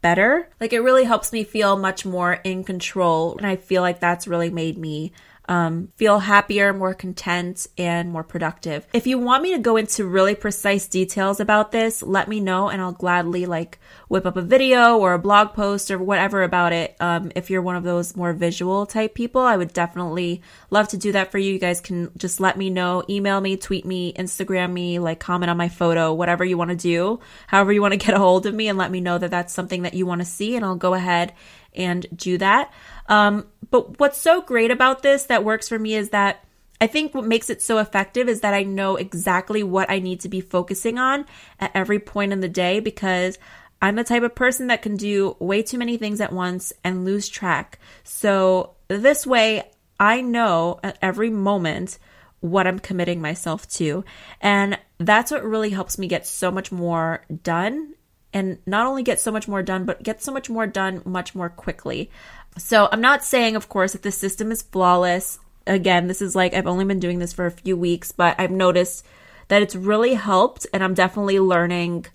better. 0.00 0.48
Like 0.60 0.72
it 0.72 0.80
really 0.80 1.04
helps 1.04 1.32
me 1.32 1.44
feel 1.44 1.76
much 1.76 2.04
more 2.04 2.34
in 2.44 2.62
control. 2.62 3.36
And 3.38 3.46
I 3.46 3.56
feel 3.56 3.82
like 3.82 4.00
that's 4.00 4.28
really 4.28 4.50
made 4.50 4.76
me 4.76 5.12
um, 5.48 5.88
feel 5.96 6.18
happier, 6.18 6.72
more 6.72 6.94
content, 6.94 7.66
and 7.78 8.10
more 8.10 8.24
productive. 8.24 8.86
If 8.92 9.06
you 9.06 9.18
want 9.18 9.42
me 9.42 9.52
to 9.52 9.58
go 9.58 9.76
into 9.76 10.06
really 10.06 10.34
precise 10.34 10.86
details 10.88 11.40
about 11.40 11.72
this, 11.72 12.02
let 12.02 12.28
me 12.28 12.40
know 12.40 12.68
and 12.68 12.80
I'll 12.80 12.92
gladly 12.92 13.46
like 13.46 13.78
whip 14.08 14.26
up 14.26 14.36
a 14.36 14.42
video 14.42 14.98
or 14.98 15.14
a 15.14 15.18
blog 15.18 15.52
post 15.54 15.90
or 15.90 15.98
whatever 15.98 16.42
about 16.42 16.72
it. 16.72 16.96
Um, 17.00 17.32
if 17.34 17.50
you're 17.50 17.62
one 17.62 17.76
of 17.76 17.84
those 17.84 18.16
more 18.16 18.32
visual 18.32 18.86
type 18.86 19.14
people, 19.14 19.42
I 19.42 19.56
would 19.56 19.72
definitely 19.72 20.42
love 20.70 20.88
to 20.88 20.96
do 20.96 21.12
that 21.12 21.30
for 21.30 21.38
you. 21.38 21.52
You 21.54 21.58
guys 21.58 21.80
can 21.80 22.10
just 22.16 22.40
let 22.40 22.56
me 22.56 22.70
know, 22.70 23.04
email 23.08 23.40
me, 23.40 23.56
tweet 23.56 23.84
me, 23.84 24.12
Instagram 24.12 24.72
me, 24.72 24.98
like 24.98 25.20
comment 25.20 25.50
on 25.50 25.56
my 25.56 25.68
photo, 25.68 26.12
whatever 26.12 26.44
you 26.44 26.56
want 26.58 26.70
to 26.70 26.76
do, 26.76 27.20
however 27.46 27.72
you 27.72 27.82
want 27.82 27.92
to 27.92 27.98
get 28.06 28.14
a 28.14 28.18
hold 28.18 28.46
of 28.46 28.54
me 28.54 28.68
and 28.68 28.78
let 28.78 28.90
me 28.90 29.00
know 29.00 29.18
that 29.18 29.30
that's 29.30 29.52
something 29.52 29.82
that 29.82 29.94
you 29.94 30.06
want 30.06 30.20
to 30.20 30.24
see 30.24 30.56
and 30.56 30.64
I'll 30.64 30.76
go 30.76 30.94
ahead 30.94 31.32
and 31.76 32.06
do 32.14 32.38
that. 32.38 32.72
Um, 33.08 33.46
but 33.70 33.98
what's 33.98 34.18
so 34.18 34.42
great 34.42 34.70
about 34.70 35.02
this 35.02 35.24
that 35.24 35.44
works 35.44 35.68
for 35.68 35.78
me 35.78 35.94
is 35.94 36.10
that 36.10 36.44
I 36.80 36.86
think 36.86 37.14
what 37.14 37.24
makes 37.24 37.48
it 37.48 37.62
so 37.62 37.78
effective 37.78 38.28
is 38.28 38.40
that 38.40 38.54
I 38.54 38.62
know 38.62 38.96
exactly 38.96 39.62
what 39.62 39.90
I 39.90 39.98
need 39.98 40.20
to 40.20 40.28
be 40.28 40.40
focusing 40.40 40.98
on 40.98 41.24
at 41.58 41.70
every 41.74 41.98
point 41.98 42.32
in 42.32 42.40
the 42.40 42.48
day 42.48 42.80
because 42.80 43.38
I'm 43.80 43.96
the 43.96 44.04
type 44.04 44.22
of 44.22 44.34
person 44.34 44.68
that 44.68 44.82
can 44.82 44.96
do 44.96 45.36
way 45.38 45.62
too 45.62 45.78
many 45.78 45.96
things 45.96 46.20
at 46.20 46.32
once 46.32 46.72
and 46.84 47.04
lose 47.04 47.28
track. 47.28 47.78
So 48.04 48.74
this 48.88 49.26
way, 49.26 49.70
I 49.98 50.20
know 50.20 50.80
at 50.82 50.98
every 51.00 51.30
moment 51.30 51.98
what 52.40 52.66
I'm 52.66 52.78
committing 52.78 53.20
myself 53.20 53.66
to. 53.70 54.04
And 54.40 54.78
that's 54.98 55.30
what 55.30 55.44
really 55.44 55.70
helps 55.70 55.98
me 55.98 56.06
get 56.06 56.26
so 56.26 56.50
much 56.50 56.70
more 56.70 57.24
done 57.42 57.94
and 58.36 58.58
not 58.66 58.86
only 58.86 59.02
get 59.02 59.18
so 59.18 59.32
much 59.32 59.48
more 59.48 59.62
done, 59.62 59.86
but 59.86 60.02
get 60.02 60.22
so 60.22 60.30
much 60.30 60.50
more 60.50 60.66
done 60.66 61.00
much 61.06 61.34
more 61.34 61.48
quickly. 61.48 62.10
So 62.58 62.86
I'm 62.92 63.00
not 63.00 63.24
saying, 63.24 63.56
of 63.56 63.70
course, 63.70 63.92
that 63.92 64.02
the 64.02 64.12
system 64.12 64.52
is 64.52 64.60
flawless. 64.60 65.38
Again, 65.66 66.06
this 66.06 66.20
is 66.20 66.36
like 66.36 66.52
I've 66.52 66.66
only 66.66 66.84
been 66.84 67.00
doing 67.00 67.18
this 67.18 67.32
for 67.32 67.46
a 67.46 67.50
few 67.50 67.78
weeks, 67.78 68.12
but 68.12 68.38
I've 68.38 68.50
noticed 68.50 69.06
that 69.48 69.62
it's 69.62 69.74
really 69.74 70.12
helped, 70.12 70.66
and 70.74 70.84
I'm 70.84 70.92
definitely 70.92 71.40
learning 71.40 72.08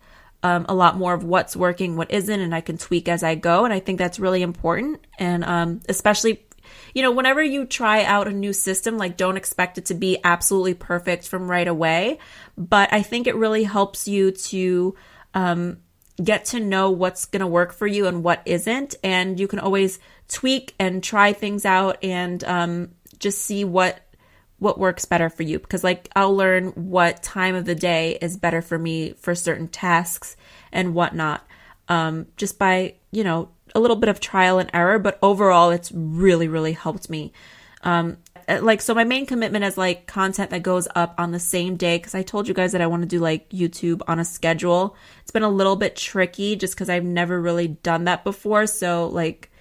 um, 0.44 0.68
a 0.70 0.76
lot 0.76 0.96
more 0.96 1.16
of 1.16 1.24
what's 1.24 1.56
working, 1.56 1.98
what 1.98 2.12
isn't, 2.12 2.40
and 2.40 2.54
I 2.54 2.62
can 2.62 2.78
tweak 2.78 3.10
as 3.10 3.24
I 3.24 3.34
go. 3.34 3.66
And 3.66 3.74
I 3.74 3.80
think 3.80 3.98
that's 3.98 4.20
really 4.20 4.44
important. 4.44 5.04
And 5.18 5.44
um, 5.44 5.82
especially, 5.90 6.46
you 6.94 7.02
know, 7.02 7.12
whenever 7.12 7.42
you 7.42 7.66
try 7.66 8.04
out 8.04 8.28
a 8.28 8.32
new 8.32 8.54
system, 8.54 8.96
like 9.00 9.18
don't 9.18 9.38
expect 9.38 9.80
it 9.80 9.86
to 9.86 9.96
be 9.96 10.20
absolutely 10.24 10.76
perfect 10.76 11.28
from 11.28 11.50
right 11.50 11.68
away. 11.68 12.20
But 12.56 12.94
I 12.94 13.02
think 13.02 13.26
it 13.26 13.36
really 13.36 13.64
helps 13.64 14.08
you 14.08 14.32
to 14.32 14.96
um, 15.34 15.78
get 16.24 16.46
to 16.46 16.60
know 16.60 16.92
what's 16.92 17.26
going 17.26 17.42
to 17.42 17.48
work 17.48 17.74
for 17.74 17.88
you 17.88 18.08
and 18.08 18.24
what 18.24 18.42
isn't. 18.46 18.96
And 19.04 19.40
you 19.40 19.48
can 19.48 19.60
always 19.60 20.00
tweak 20.28 20.74
and 20.80 21.04
try 21.04 21.34
things 21.34 21.66
out 21.66 22.04
and 22.04 22.44
um, 22.44 22.92
just 23.20 23.42
see 23.42 23.64
what 23.64 24.00
what 24.60 24.78
works 24.78 25.06
better 25.06 25.30
for 25.30 25.42
you. 25.42 25.58
Because 25.60 25.84
like 25.84 26.08
I'll 26.16 26.36
learn 26.36 26.68
what 26.68 27.24
time 27.24 27.56
of 27.56 27.66
the 27.66 27.76
day 27.76 28.18
is 28.22 28.38
better 28.38 28.62
for 28.62 28.78
me 28.78 29.14
for 29.14 29.34
certain 29.34 29.68
tasks 29.68 30.36
and 30.72 30.94
whatnot 30.94 31.46
um, 31.88 32.28
just 32.38 32.60
by 32.60 32.96
you 33.12 33.24
know 33.24 33.50
a 33.74 33.80
little 33.80 33.96
bit 33.96 34.10
of 34.10 34.20
trial 34.20 34.60
and 34.60 34.70
error. 34.74 35.00
But 35.00 35.18
overall 35.22 35.72
it's 35.72 35.92
really 35.94 36.48
really 36.48 36.74
helped 36.74 37.10
me. 37.10 37.34
Um, 37.84 38.18
like 38.62 38.82
so 38.82 38.94
my 38.94 39.04
main 39.04 39.26
commitment 39.26 39.66
is 39.66 39.78
like 39.78 40.08
content 40.08 40.50
that 40.50 40.64
goes 40.64 40.88
up 40.96 41.16
on 41.18 41.32
the 41.32 41.40
same 41.40 41.76
day 41.76 41.98
because 41.98 42.16
i 42.16 42.22
told 42.22 42.48
you 42.48 42.54
guys 42.54 42.72
that 42.72 42.82
i 42.82 42.88
want 42.88 43.02
to 43.02 43.08
do 43.08 43.20
like 43.20 43.50
youtube 43.50 44.02
on 44.08 44.20
a 44.20 44.26
schedule. 44.26 44.96
It's 45.22 45.32
been 45.32 45.44
a 45.44 45.50
little 45.50 45.76
bit 45.76 45.96
tricky 45.96 46.56
just 46.56 46.74
because 46.74 46.90
i've 46.90 47.04
never 47.04 47.42
really 47.42 47.68
done 47.70 48.06
that 48.06 48.24
before 48.24 48.68
so 48.68 49.08
like 49.08 49.52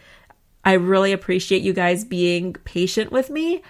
i 0.64 0.74
really 0.74 1.12
appreciate 1.12 1.62
you 1.62 1.72
guys 1.72 2.04
being 2.04 2.52
patient 2.52 3.12
with 3.12 3.30
me 3.30 3.62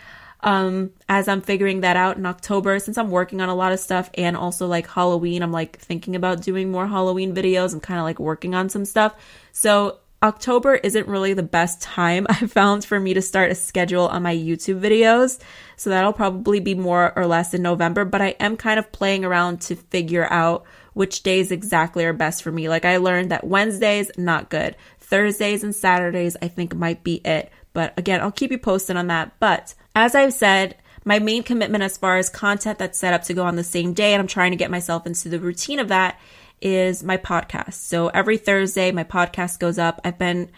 um 0.42 0.90
as 1.08 1.28
i'm 1.28 1.42
figuring 1.42 1.82
that 1.82 1.96
out 1.96 2.16
in 2.16 2.26
october. 2.26 2.78
Since 2.78 2.98
i'm 2.98 3.10
working 3.10 3.40
on 3.40 3.48
a 3.48 3.54
lot 3.54 3.72
of 3.72 3.80
stuff 3.80 4.10
and 4.14 4.36
also 4.36 4.66
like 4.66 4.86
halloween 4.86 5.42
i'm 5.42 5.52
like 5.52 5.78
thinking 5.78 6.16
about 6.16 6.42
doing 6.42 6.70
more 6.70 6.86
halloween 6.86 7.34
videos 7.34 7.72
i'm 7.72 7.80
kind 7.80 8.00
of 8.00 8.04
like 8.04 8.18
working 8.18 8.54
on 8.54 8.68
some 8.68 8.84
stuff. 8.84 9.14
So 9.52 9.98
October 10.22 10.74
isn't 10.74 11.09
really 11.09 11.33
the 11.33 11.42
best 11.42 11.80
time 11.80 12.26
I 12.28 12.46
found 12.46 12.85
for 12.85 13.00
me 13.00 13.14
to 13.14 13.22
start 13.22 13.50
a 13.50 13.54
schedule 13.54 14.09
on 14.09 14.22
my 14.22 14.35
YouTube 14.35 14.80
videos. 14.80 15.40
So 15.76 15.90
that'll 15.90 16.12
probably 16.12 16.61
be 16.61 16.74
more 16.74 17.12
or 17.16 17.26
less 17.26 17.54
in 17.54 17.62
November, 17.62 18.04
but 18.04 18.20
I 18.20 18.28
am 18.40 18.56
kind 18.56 18.78
of 18.78 18.92
playing 18.92 19.24
around 19.24 19.62
to 19.62 19.76
figure 19.76 20.30
out 20.30 20.64
which 20.92 21.22
days 21.22 21.50
exactly 21.50 22.04
are 22.04 22.12
best 22.12 22.42
for 22.42 22.52
me. 22.52 22.68
Like 22.68 22.85
I 22.85 22.98
learned 22.98 23.30
that 23.30 23.46
Wednesdays, 23.46 24.11
not 24.18 24.50
good. 24.50 24.76
Thursdays 24.98 25.64
and 25.64 25.74
Saturdays, 25.74 26.37
I 26.42 26.48
think 26.48 26.74
might 26.74 27.02
be 27.02 27.16
it. 27.24 27.50
But 27.72 27.98
again, 27.98 28.20
I'll 28.20 28.33
keep 28.33 28.50
you 28.50 28.59
posted 28.59 28.96
on 28.96 29.06
that. 29.06 29.33
But 29.40 29.74
as 29.94 30.14
I've 30.14 30.35
said, 30.35 30.76
my 31.04 31.18
main 31.18 31.42
commitment 31.42 31.83
as 31.83 31.96
far 31.96 32.18
as 32.18 32.28
content 32.28 32.78
that's 32.78 32.98
set 32.98 33.14
up 33.14 33.22
to 33.24 33.35
go 33.35 33.44
on 33.44 33.56
the 33.56 33.64
same 33.64 33.94
day, 33.94 34.12
and 34.12 34.20
I'm 34.20 34.26
trying 34.26 34.50
to 34.50 34.56
get 34.56 34.70
myself 34.70 35.06
into 35.06 35.28
the 35.28 35.40
routine 35.40 35.78
of 35.78 35.88
that, 35.88 36.20
is 36.60 37.02
my 37.02 37.16
podcast. 37.16 37.74
So 37.74 38.08
every 38.08 38.36
Thursday, 38.36 38.92
my 38.92 39.04
podcast 39.04 39.58
goes 39.58 39.78
up. 39.78 40.00
I've 40.04 40.18
been 40.18 40.50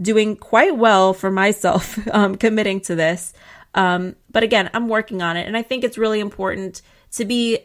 doing 0.00 0.36
quite 0.36 0.76
well 0.76 1.14
for 1.14 1.30
myself 1.30 1.98
um, 2.12 2.36
committing 2.36 2.80
to 2.82 2.94
this. 2.94 3.32
Um, 3.74 4.16
but 4.30 4.42
again, 4.42 4.70
I'm 4.74 4.88
working 4.88 5.22
on 5.22 5.36
it. 5.36 5.46
And 5.46 5.56
I 5.56 5.62
think 5.62 5.84
it's 5.84 5.98
really 5.98 6.20
important 6.20 6.82
to 7.12 7.24
be 7.24 7.58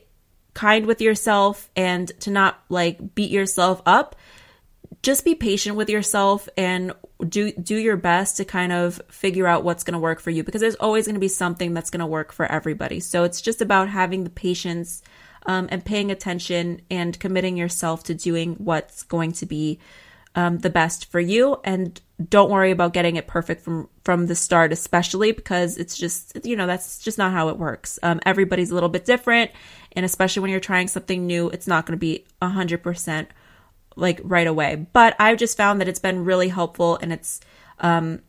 kind 0.53 0.85
with 0.85 1.01
yourself 1.01 1.69
and 1.75 2.11
to 2.21 2.29
not 2.29 2.61
like 2.69 3.15
beat 3.15 3.31
yourself 3.31 3.81
up. 3.85 4.15
Just 5.01 5.25
be 5.25 5.33
patient 5.33 5.77
with 5.77 5.89
yourself 5.89 6.47
and 6.57 6.91
do 7.27 7.51
do 7.53 7.75
your 7.75 7.97
best 7.97 8.37
to 8.37 8.45
kind 8.45 8.71
of 8.71 9.01
figure 9.09 9.47
out 9.47 9.63
what's 9.63 9.83
going 9.83 9.93
to 9.93 9.99
work 9.99 10.19
for 10.19 10.29
you 10.29 10.43
because 10.43 10.61
there's 10.61 10.75
always 10.75 11.05
going 11.05 11.15
to 11.15 11.19
be 11.19 11.27
something 11.27 11.73
that's 11.73 11.89
going 11.89 12.01
to 12.01 12.05
work 12.05 12.31
for 12.31 12.45
everybody. 12.45 12.99
So 12.99 13.23
it's 13.23 13.41
just 13.41 13.61
about 13.61 13.89
having 13.89 14.23
the 14.23 14.29
patience 14.29 15.01
um, 15.45 15.67
and 15.71 15.83
paying 15.83 16.11
attention 16.11 16.81
and 16.89 17.19
committing 17.19 17.57
yourself 17.57 18.03
to 18.03 18.13
doing 18.13 18.55
what's 18.55 19.03
going 19.03 19.31
to 19.33 19.45
be 19.45 19.79
um, 20.35 20.59
the 20.59 20.69
best 20.69 21.11
for 21.11 21.19
you. 21.19 21.59
And 21.63 21.99
don't 22.29 22.49
worry 22.49 22.71
about 22.71 22.93
getting 22.93 23.15
it 23.15 23.27
perfect 23.27 23.63
from 23.63 23.89
from 24.03 24.27
the 24.27 24.35
start, 24.35 24.71
especially 24.71 25.31
because 25.31 25.77
it's 25.77 25.97
just 25.97 26.37
you 26.45 26.55
know 26.55 26.67
that's 26.67 26.99
just 26.99 27.17
not 27.17 27.31
how 27.31 27.49
it 27.49 27.57
works. 27.57 27.99
Um, 28.03 28.19
everybody's 28.25 28.71
a 28.71 28.73
little 28.73 28.89
bit 28.89 29.05
different, 29.05 29.51
and 29.93 30.05
especially 30.05 30.41
when 30.41 30.51
you're 30.51 30.59
trying 30.59 30.87
something 30.87 31.25
new, 31.25 31.49
it's 31.49 31.67
not 31.67 31.85
going 31.85 31.97
to 31.97 31.99
be 31.99 32.25
a 32.41 32.49
hundred 32.49 32.83
percent 32.83 33.29
like 33.95 34.21
right 34.23 34.47
away. 34.47 34.87
But 34.93 35.15
I've 35.19 35.37
just 35.37 35.57
found 35.57 35.81
that 35.81 35.87
it's 35.87 35.99
been 35.99 36.23
really 36.23 36.49
helpful, 36.49 36.97
and 37.01 37.11
it's 37.11 37.41
um, 37.79 38.21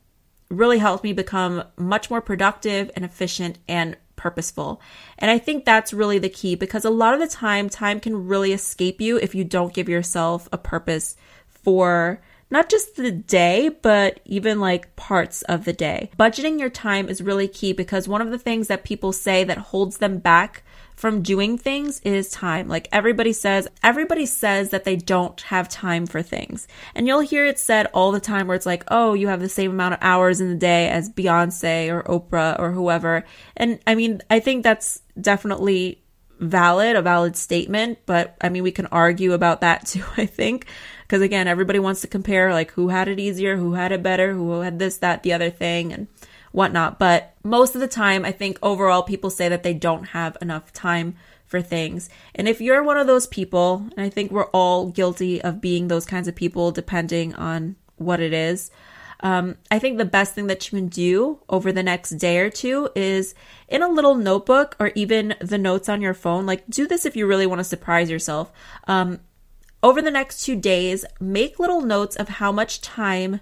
really 0.48 0.78
helped 0.78 1.04
me 1.04 1.12
become 1.12 1.64
much 1.76 2.10
more 2.10 2.20
productive 2.20 2.90
and 2.96 3.04
efficient 3.04 3.58
and 3.68 3.96
purposeful. 4.22 4.80
And 5.18 5.32
I 5.32 5.38
think 5.38 5.64
that's 5.64 5.92
really 5.92 6.20
the 6.20 6.28
key 6.28 6.54
because 6.54 6.84
a 6.84 6.90
lot 6.90 7.12
of 7.12 7.18
the 7.18 7.26
time, 7.26 7.68
time 7.68 7.98
can 7.98 8.28
really 8.28 8.52
escape 8.52 9.00
you 9.00 9.16
if 9.16 9.34
you 9.34 9.42
don't 9.42 9.74
give 9.74 9.88
yourself 9.88 10.48
a 10.52 10.58
purpose 10.58 11.16
for 11.48 12.22
not 12.48 12.68
just 12.68 12.94
the 12.94 13.10
day, 13.10 13.68
but 13.68 14.20
even 14.24 14.60
like 14.60 14.94
parts 14.94 15.42
of 15.42 15.64
the 15.64 15.72
day. 15.72 16.10
Budgeting 16.16 16.60
your 16.60 16.70
time 16.70 17.08
is 17.08 17.20
really 17.20 17.48
key 17.48 17.72
because 17.72 18.06
one 18.06 18.20
of 18.20 18.30
the 18.30 18.38
things 18.38 18.68
that 18.68 18.84
people 18.84 19.12
say 19.12 19.42
that 19.42 19.58
holds 19.58 19.98
them 19.98 20.18
back 20.18 20.62
from 21.02 21.20
doing 21.20 21.58
things 21.58 21.98
is 22.04 22.30
time. 22.30 22.68
Like 22.68 22.86
everybody 22.92 23.32
says, 23.32 23.66
everybody 23.82 24.24
says 24.24 24.70
that 24.70 24.84
they 24.84 24.94
don't 24.94 25.40
have 25.40 25.68
time 25.68 26.06
for 26.06 26.22
things. 26.22 26.68
And 26.94 27.08
you'll 27.08 27.18
hear 27.18 27.44
it 27.44 27.58
said 27.58 27.88
all 27.92 28.12
the 28.12 28.20
time 28.20 28.46
where 28.46 28.54
it's 28.54 28.66
like, 28.66 28.84
oh, 28.86 29.14
you 29.14 29.26
have 29.26 29.40
the 29.40 29.48
same 29.48 29.72
amount 29.72 29.94
of 29.94 29.98
hours 30.00 30.40
in 30.40 30.48
the 30.48 30.54
day 30.54 30.88
as 30.88 31.10
Beyonce 31.10 31.92
or 31.92 32.04
Oprah 32.04 32.56
or 32.60 32.70
whoever. 32.70 33.24
And 33.56 33.80
I 33.84 33.96
mean, 33.96 34.20
I 34.30 34.38
think 34.38 34.62
that's 34.62 35.02
definitely 35.20 36.04
valid, 36.38 36.94
a 36.94 37.02
valid 37.02 37.36
statement, 37.36 37.98
but 38.06 38.36
I 38.40 38.48
mean, 38.48 38.62
we 38.62 38.70
can 38.70 38.86
argue 38.86 39.32
about 39.32 39.62
that 39.62 39.86
too, 39.88 40.04
I 40.16 40.26
think. 40.26 40.66
Because 41.02 41.20
again, 41.20 41.48
everybody 41.48 41.80
wants 41.80 42.02
to 42.02 42.06
compare 42.06 42.52
like 42.52 42.70
who 42.70 42.90
had 42.90 43.08
it 43.08 43.18
easier, 43.18 43.56
who 43.56 43.72
had 43.72 43.90
it 43.90 44.04
better, 44.04 44.34
who 44.34 44.60
had 44.60 44.78
this, 44.78 44.98
that, 44.98 45.24
the 45.24 45.32
other 45.32 45.50
thing, 45.50 45.92
and 45.92 46.06
whatnot. 46.52 46.98
But 46.98 47.34
most 47.42 47.74
of 47.74 47.80
the 47.80 47.88
time, 47.88 48.24
I 48.24 48.32
think 48.32 48.58
overall 48.62 49.02
people 49.02 49.30
say 49.30 49.48
that 49.48 49.62
they 49.62 49.74
don't 49.74 50.04
have 50.04 50.36
enough 50.40 50.72
time 50.72 51.16
for 51.44 51.60
things. 51.60 52.08
And 52.34 52.48
if 52.48 52.60
you're 52.60 52.82
one 52.82 52.96
of 52.96 53.06
those 53.06 53.26
people, 53.26 53.86
and 53.96 54.06
I 54.06 54.08
think 54.08 54.30
we're 54.30 54.46
all 54.46 54.86
guilty 54.86 55.42
of 55.42 55.60
being 55.60 55.88
those 55.88 56.06
kinds 56.06 56.28
of 56.28 56.34
people 56.34 56.70
depending 56.70 57.34
on 57.34 57.76
what 57.96 58.20
it 58.20 58.32
is, 58.32 58.70
um, 59.20 59.56
I 59.70 59.78
think 59.78 59.98
the 59.98 60.04
best 60.04 60.34
thing 60.34 60.48
that 60.48 60.70
you 60.70 60.78
can 60.78 60.88
do 60.88 61.40
over 61.48 61.70
the 61.70 61.82
next 61.82 62.10
day 62.10 62.38
or 62.38 62.50
two 62.50 62.88
is 62.96 63.34
in 63.68 63.82
a 63.82 63.88
little 63.88 64.16
notebook 64.16 64.74
or 64.80 64.90
even 64.94 65.36
the 65.40 65.58
notes 65.58 65.88
on 65.88 66.00
your 66.00 66.14
phone. 66.14 66.44
Like, 66.44 66.66
do 66.68 66.88
this 66.88 67.06
if 67.06 67.16
you 67.16 67.26
really 67.26 67.46
want 67.46 67.60
to 67.60 67.64
surprise 67.64 68.10
yourself. 68.10 68.50
Um, 68.88 69.20
over 69.82 70.02
the 70.02 70.10
next 70.10 70.44
two 70.44 70.56
days, 70.56 71.04
make 71.20 71.58
little 71.58 71.82
notes 71.82 72.16
of 72.16 72.28
how 72.28 72.50
much 72.50 72.80
time 72.80 73.40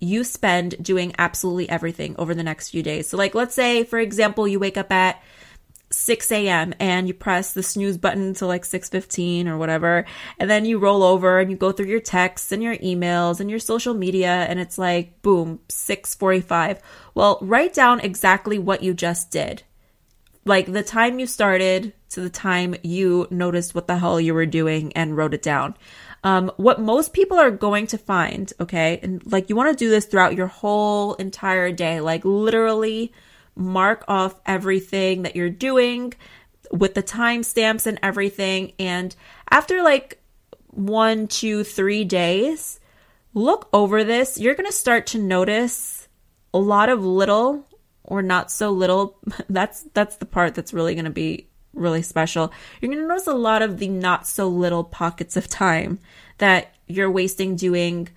you 0.00 0.24
spend 0.24 0.82
doing 0.82 1.14
absolutely 1.18 1.68
everything 1.68 2.14
over 2.18 2.34
the 2.34 2.42
next 2.42 2.70
few 2.70 2.82
days. 2.82 3.08
So, 3.08 3.16
like, 3.16 3.34
let's 3.34 3.54
say, 3.54 3.84
for 3.84 3.98
example, 3.98 4.46
you 4.46 4.58
wake 4.58 4.76
up 4.76 4.92
at 4.92 5.22
6 5.90 6.30
a.m. 6.32 6.74
and 6.78 7.08
you 7.08 7.14
press 7.14 7.54
the 7.54 7.62
snooze 7.62 7.96
button 7.96 8.22
until 8.22 8.46
like 8.46 8.64
6:15 8.64 9.46
or 9.46 9.56
whatever, 9.56 10.04
and 10.38 10.50
then 10.50 10.66
you 10.66 10.78
roll 10.78 11.02
over 11.02 11.38
and 11.38 11.50
you 11.50 11.56
go 11.56 11.72
through 11.72 11.86
your 11.86 12.00
texts 12.00 12.52
and 12.52 12.62
your 12.62 12.76
emails 12.76 13.40
and 13.40 13.48
your 13.48 13.58
social 13.58 13.94
media, 13.94 14.44
and 14.48 14.60
it's 14.60 14.76
like 14.76 15.22
boom, 15.22 15.60
6:45. 15.68 16.78
Well, 17.14 17.38
write 17.40 17.72
down 17.72 18.00
exactly 18.00 18.58
what 18.58 18.82
you 18.82 18.92
just 18.92 19.30
did, 19.30 19.62
like 20.48 20.72
the 20.72 20.82
time 20.82 21.18
you 21.18 21.26
started 21.26 21.92
to 22.10 22.20
the 22.20 22.30
time 22.30 22.74
you 22.82 23.28
noticed 23.30 23.74
what 23.74 23.86
the 23.86 23.98
hell 23.98 24.20
you 24.20 24.34
were 24.34 24.46
doing 24.46 24.92
and 24.94 25.16
wrote 25.16 25.34
it 25.34 25.42
down. 25.42 25.74
Um, 26.24 26.50
what 26.56 26.80
most 26.80 27.12
people 27.12 27.38
are 27.38 27.50
going 27.50 27.86
to 27.88 27.98
find, 27.98 28.52
okay, 28.58 28.98
and 29.02 29.24
like 29.30 29.48
you 29.48 29.54
want 29.54 29.76
to 29.76 29.84
do 29.84 29.90
this 29.90 30.06
throughout 30.06 30.34
your 30.34 30.46
whole 30.48 31.14
entire 31.14 31.70
day, 31.70 32.00
like 32.00 32.24
literally 32.24 33.12
mark 33.54 34.04
off 34.08 34.40
everything 34.46 35.22
that 35.22 35.36
you're 35.36 35.50
doing 35.50 36.14
with 36.72 36.94
the 36.94 37.02
timestamps 37.02 37.86
and 37.86 37.98
everything. 38.02 38.72
And 38.78 39.14
after 39.50 39.82
like 39.82 40.20
one, 40.68 41.28
two, 41.28 41.62
three 41.62 42.04
days, 42.04 42.80
look 43.34 43.68
over 43.72 44.02
this. 44.02 44.38
You're 44.40 44.54
going 44.54 44.66
to 44.66 44.72
start 44.72 45.06
to 45.08 45.18
notice 45.18 46.08
a 46.52 46.58
lot 46.58 46.88
of 46.88 47.04
little 47.04 47.67
or 48.08 48.22
not 48.22 48.50
so 48.50 48.70
little. 48.70 49.18
That's 49.48 49.84
that's 49.92 50.16
the 50.16 50.26
part 50.26 50.54
that's 50.54 50.72
really 50.72 50.94
going 50.94 51.04
to 51.04 51.10
be 51.10 51.48
really 51.74 52.02
special. 52.02 52.52
You're 52.80 52.90
going 52.90 53.02
to 53.02 53.08
notice 53.08 53.26
a 53.26 53.34
lot 53.34 53.62
of 53.62 53.78
the 53.78 53.88
not 53.88 54.26
so 54.26 54.48
little 54.48 54.82
pockets 54.82 55.36
of 55.36 55.46
time 55.46 56.00
that 56.38 56.74
you're 56.86 57.10
wasting 57.10 57.54
doing 57.54 58.08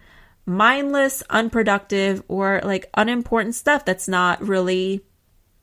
mindless, 0.46 1.22
unproductive, 1.30 2.24
or 2.28 2.62
like 2.64 2.90
unimportant 2.96 3.56
stuff 3.56 3.86
that's 3.86 4.08
not 4.08 4.42
really 4.42 5.02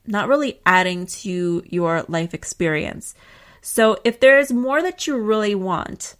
not 0.05 0.27
really 0.27 0.59
adding 0.65 1.05
to 1.05 1.63
your 1.65 2.05
life 2.07 2.33
experience. 2.33 3.13
So 3.61 3.97
if 4.03 4.19
there's 4.19 4.51
more 4.51 4.81
that 4.81 5.05
you 5.05 5.17
really 5.17 5.55
want, 5.55 6.15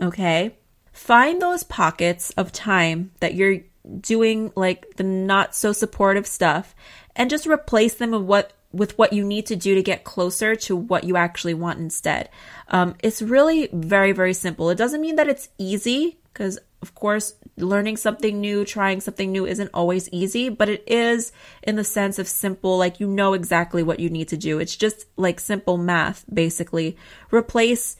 okay, 0.00 0.56
find 0.92 1.40
those 1.40 1.62
pockets 1.62 2.30
of 2.30 2.52
time 2.52 3.12
that 3.20 3.34
you're 3.34 3.60
doing 4.00 4.52
like 4.54 4.96
the 4.96 5.02
not 5.02 5.54
so 5.54 5.72
supportive 5.72 6.26
stuff 6.26 6.74
and 7.16 7.30
just 7.30 7.46
replace 7.46 7.94
them 7.94 8.10
with 8.10 8.22
what 8.22 8.52
with 8.72 8.96
what 8.96 9.12
you 9.12 9.22
need 9.24 9.46
to 9.46 9.56
do 9.56 9.74
to 9.74 9.82
get 9.82 10.04
closer 10.04 10.56
to 10.56 10.74
what 10.74 11.04
you 11.04 11.16
actually 11.16 11.54
want 11.54 11.78
instead. 11.78 12.30
Um, 12.68 12.94
it's 13.02 13.20
really 13.20 13.68
very, 13.72 14.12
very 14.12 14.32
simple. 14.34 14.70
It 14.70 14.78
doesn't 14.78 15.00
mean 15.00 15.16
that 15.16 15.28
it's 15.28 15.50
easy 15.58 16.18
because, 16.32 16.58
of 16.80 16.94
course, 16.94 17.34
learning 17.58 17.98
something 17.98 18.40
new, 18.40 18.64
trying 18.64 19.00
something 19.00 19.30
new 19.30 19.46
isn't 19.46 19.70
always 19.74 20.08
easy, 20.10 20.48
but 20.48 20.70
it 20.70 20.82
is 20.86 21.32
in 21.62 21.76
the 21.76 21.84
sense 21.84 22.18
of 22.18 22.26
simple, 22.26 22.78
like 22.78 22.98
you 22.98 23.06
know 23.06 23.34
exactly 23.34 23.82
what 23.82 24.00
you 24.00 24.08
need 24.08 24.28
to 24.28 24.36
do. 24.36 24.58
It's 24.58 24.76
just 24.76 25.06
like 25.16 25.38
simple 25.38 25.76
math, 25.76 26.24
basically. 26.32 26.96
Replace 27.30 27.96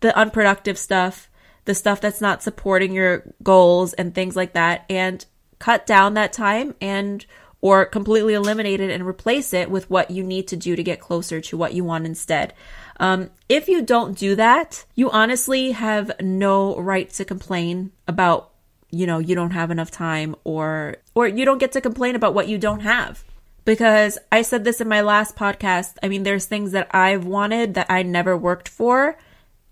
the 0.00 0.16
unproductive 0.18 0.78
stuff, 0.78 1.30
the 1.64 1.74
stuff 1.74 2.00
that's 2.00 2.20
not 2.20 2.42
supporting 2.42 2.92
your 2.92 3.22
goals 3.42 3.92
and 3.94 4.14
things 4.14 4.34
like 4.34 4.54
that, 4.54 4.84
and 4.90 5.24
cut 5.60 5.86
down 5.86 6.14
that 6.14 6.32
time 6.32 6.74
and 6.80 7.24
or 7.60 7.84
completely 7.84 8.34
eliminate 8.34 8.80
it 8.80 8.90
and 8.90 9.06
replace 9.06 9.52
it 9.52 9.70
with 9.70 9.90
what 9.90 10.10
you 10.10 10.22
need 10.22 10.46
to 10.48 10.56
do 10.56 10.76
to 10.76 10.82
get 10.82 11.00
closer 11.00 11.40
to 11.40 11.56
what 11.56 11.74
you 11.74 11.84
want 11.84 12.06
instead. 12.06 12.54
Um, 13.00 13.30
if 13.48 13.68
you 13.68 13.82
don't 13.82 14.16
do 14.16 14.36
that, 14.36 14.84
you 14.94 15.10
honestly 15.10 15.72
have 15.72 16.12
no 16.20 16.78
right 16.78 17.10
to 17.10 17.24
complain 17.24 17.92
about, 18.06 18.50
you 18.90 19.06
know, 19.06 19.18
you 19.18 19.34
don't 19.34 19.50
have 19.50 19.70
enough 19.70 19.90
time 19.90 20.36
or, 20.44 20.96
or 21.14 21.26
you 21.26 21.44
don't 21.44 21.58
get 21.58 21.72
to 21.72 21.80
complain 21.80 22.14
about 22.14 22.34
what 22.34 22.48
you 22.48 22.58
don't 22.58 22.80
have. 22.80 23.24
Because 23.64 24.18
I 24.32 24.42
said 24.42 24.64
this 24.64 24.80
in 24.80 24.88
my 24.88 25.02
last 25.02 25.36
podcast. 25.36 25.96
I 26.02 26.08
mean, 26.08 26.22
there's 26.22 26.46
things 26.46 26.72
that 26.72 26.88
I've 26.94 27.26
wanted 27.26 27.74
that 27.74 27.90
I 27.90 28.02
never 28.02 28.36
worked 28.36 28.68
for 28.68 29.18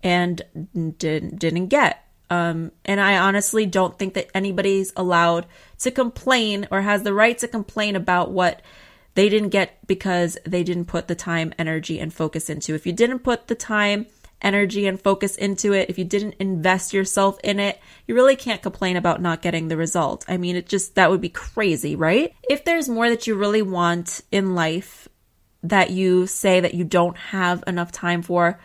and 0.03 0.41
didn't, 0.97 1.39
didn't 1.39 1.67
get. 1.67 2.03
Um, 2.29 2.71
and 2.85 2.99
I 2.99 3.17
honestly 3.17 3.65
don't 3.65 3.97
think 3.97 4.13
that 4.13 4.29
anybody's 4.35 4.93
allowed 4.95 5.47
to 5.79 5.91
complain 5.91 6.67
or 6.71 6.81
has 6.81 7.03
the 7.03 7.13
right 7.13 7.37
to 7.37 7.47
complain 7.47 7.95
about 7.95 8.31
what 8.31 8.61
they 9.15 9.29
didn't 9.29 9.49
get 9.49 9.85
because 9.87 10.37
they 10.45 10.63
didn't 10.63 10.85
put 10.85 11.07
the 11.07 11.15
time, 11.15 11.53
energy, 11.57 11.99
and 11.99 12.13
focus 12.13 12.49
into. 12.49 12.75
If 12.75 12.85
you 12.85 12.93
didn't 12.93 13.19
put 13.19 13.47
the 13.47 13.55
time, 13.55 14.05
energy, 14.41 14.85
and 14.85 15.01
focus 15.01 15.35
into 15.35 15.73
it, 15.73 15.89
if 15.89 15.97
you 15.97 16.05
didn't 16.05 16.35
invest 16.39 16.93
yourself 16.93 17.39
in 17.43 17.59
it, 17.59 17.79
you 18.05 18.13
really 18.13 18.35
can't 18.35 18.61
complain 18.61 18.95
about 18.95 19.21
not 19.21 19.41
getting 19.41 19.67
the 19.67 19.77
result. 19.77 20.23
I 20.27 20.37
mean, 20.37 20.55
it 20.55 20.67
just, 20.67 20.95
that 20.95 21.09
would 21.09 21.21
be 21.21 21.29
crazy, 21.29 21.95
right? 21.95 22.33
If 22.47 22.63
there's 22.63 22.89
more 22.89 23.09
that 23.09 23.25
you 23.25 23.35
really 23.35 23.63
want 23.63 24.21
in 24.31 24.53
life 24.55 25.07
that 25.63 25.89
you 25.89 26.27
say 26.27 26.59
that 26.59 26.75
you 26.75 26.83
don't 26.83 27.17
have 27.17 27.63
enough 27.65 27.91
time 27.91 28.21
for, 28.21 28.59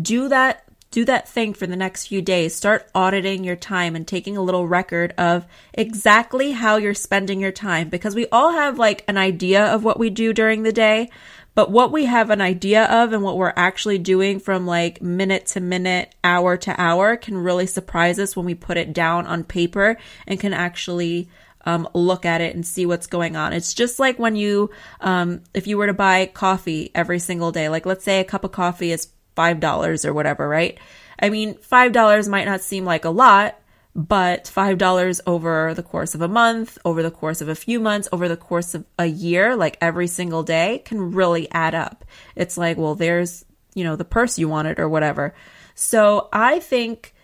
do 0.00 0.28
that 0.28 0.63
do 0.94 1.04
that 1.04 1.28
thing 1.28 1.52
for 1.52 1.66
the 1.66 1.74
next 1.74 2.06
few 2.06 2.22
days. 2.22 2.54
Start 2.54 2.88
auditing 2.94 3.42
your 3.42 3.56
time 3.56 3.96
and 3.96 4.06
taking 4.06 4.36
a 4.36 4.42
little 4.42 4.68
record 4.68 5.12
of 5.18 5.44
exactly 5.72 6.52
how 6.52 6.76
you're 6.76 6.94
spending 6.94 7.40
your 7.40 7.50
time 7.50 7.88
because 7.88 8.14
we 8.14 8.28
all 8.30 8.52
have 8.52 8.78
like 8.78 9.02
an 9.08 9.16
idea 9.16 9.64
of 9.64 9.82
what 9.82 9.98
we 9.98 10.08
do 10.08 10.32
during 10.32 10.62
the 10.62 10.72
day, 10.72 11.10
but 11.56 11.68
what 11.68 11.90
we 11.90 12.04
have 12.04 12.30
an 12.30 12.40
idea 12.40 12.84
of 12.84 13.12
and 13.12 13.24
what 13.24 13.36
we're 13.36 13.52
actually 13.56 13.98
doing 13.98 14.38
from 14.38 14.68
like 14.68 15.02
minute 15.02 15.46
to 15.46 15.60
minute, 15.60 16.14
hour 16.22 16.56
to 16.58 16.80
hour 16.80 17.16
can 17.16 17.36
really 17.36 17.66
surprise 17.66 18.20
us 18.20 18.36
when 18.36 18.46
we 18.46 18.54
put 18.54 18.76
it 18.76 18.92
down 18.92 19.26
on 19.26 19.42
paper 19.42 19.96
and 20.28 20.38
can 20.38 20.54
actually 20.54 21.28
um, 21.64 21.88
look 21.92 22.24
at 22.24 22.40
it 22.40 22.54
and 22.54 22.64
see 22.64 22.86
what's 22.86 23.08
going 23.08 23.34
on. 23.34 23.52
It's 23.52 23.74
just 23.74 23.98
like 23.98 24.20
when 24.20 24.36
you, 24.36 24.70
um, 25.00 25.42
if 25.54 25.66
you 25.66 25.76
were 25.76 25.88
to 25.88 25.92
buy 25.92 26.26
coffee 26.26 26.92
every 26.94 27.18
single 27.18 27.50
day, 27.50 27.68
like 27.68 27.84
let's 27.84 28.04
say 28.04 28.20
a 28.20 28.24
cup 28.24 28.44
of 28.44 28.52
coffee 28.52 28.92
is 28.92 29.08
$5 29.36 30.04
or 30.04 30.14
whatever, 30.14 30.48
right? 30.48 30.78
I 31.18 31.30
mean, 31.30 31.54
$5 31.54 32.28
might 32.28 32.44
not 32.44 32.60
seem 32.60 32.84
like 32.84 33.04
a 33.04 33.10
lot, 33.10 33.58
but 33.94 34.50
$5 34.54 35.20
over 35.26 35.72
the 35.74 35.82
course 35.82 36.14
of 36.14 36.22
a 36.22 36.28
month, 36.28 36.78
over 36.84 37.02
the 37.02 37.10
course 37.10 37.40
of 37.40 37.48
a 37.48 37.54
few 37.54 37.78
months, 37.78 38.08
over 38.10 38.28
the 38.28 38.36
course 38.36 38.74
of 38.74 38.84
a 38.98 39.06
year, 39.06 39.54
like 39.54 39.78
every 39.80 40.08
single 40.08 40.42
day 40.42 40.82
can 40.84 41.12
really 41.12 41.50
add 41.52 41.74
up. 41.74 42.04
It's 42.34 42.58
like, 42.58 42.76
well, 42.76 42.96
there's, 42.96 43.44
you 43.74 43.84
know, 43.84 43.96
the 43.96 44.04
purse 44.04 44.38
you 44.38 44.48
wanted 44.48 44.80
or 44.80 44.88
whatever. 44.88 45.34
So 45.76 46.28
I 46.32 46.58
think 46.58 47.14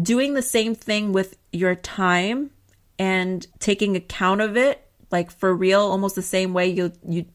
doing 0.00 0.34
the 0.34 0.42
same 0.42 0.74
thing 0.74 1.12
with 1.12 1.36
your 1.52 1.74
time 1.74 2.50
and 2.98 3.46
taking 3.58 3.96
account 3.96 4.40
of 4.40 4.56
it, 4.56 4.80
like 5.10 5.30
for 5.30 5.54
real, 5.54 5.80
almost 5.80 6.16
the 6.16 6.22
same 6.22 6.54
way 6.54 6.68
you, 6.68 6.92
you 7.06 7.26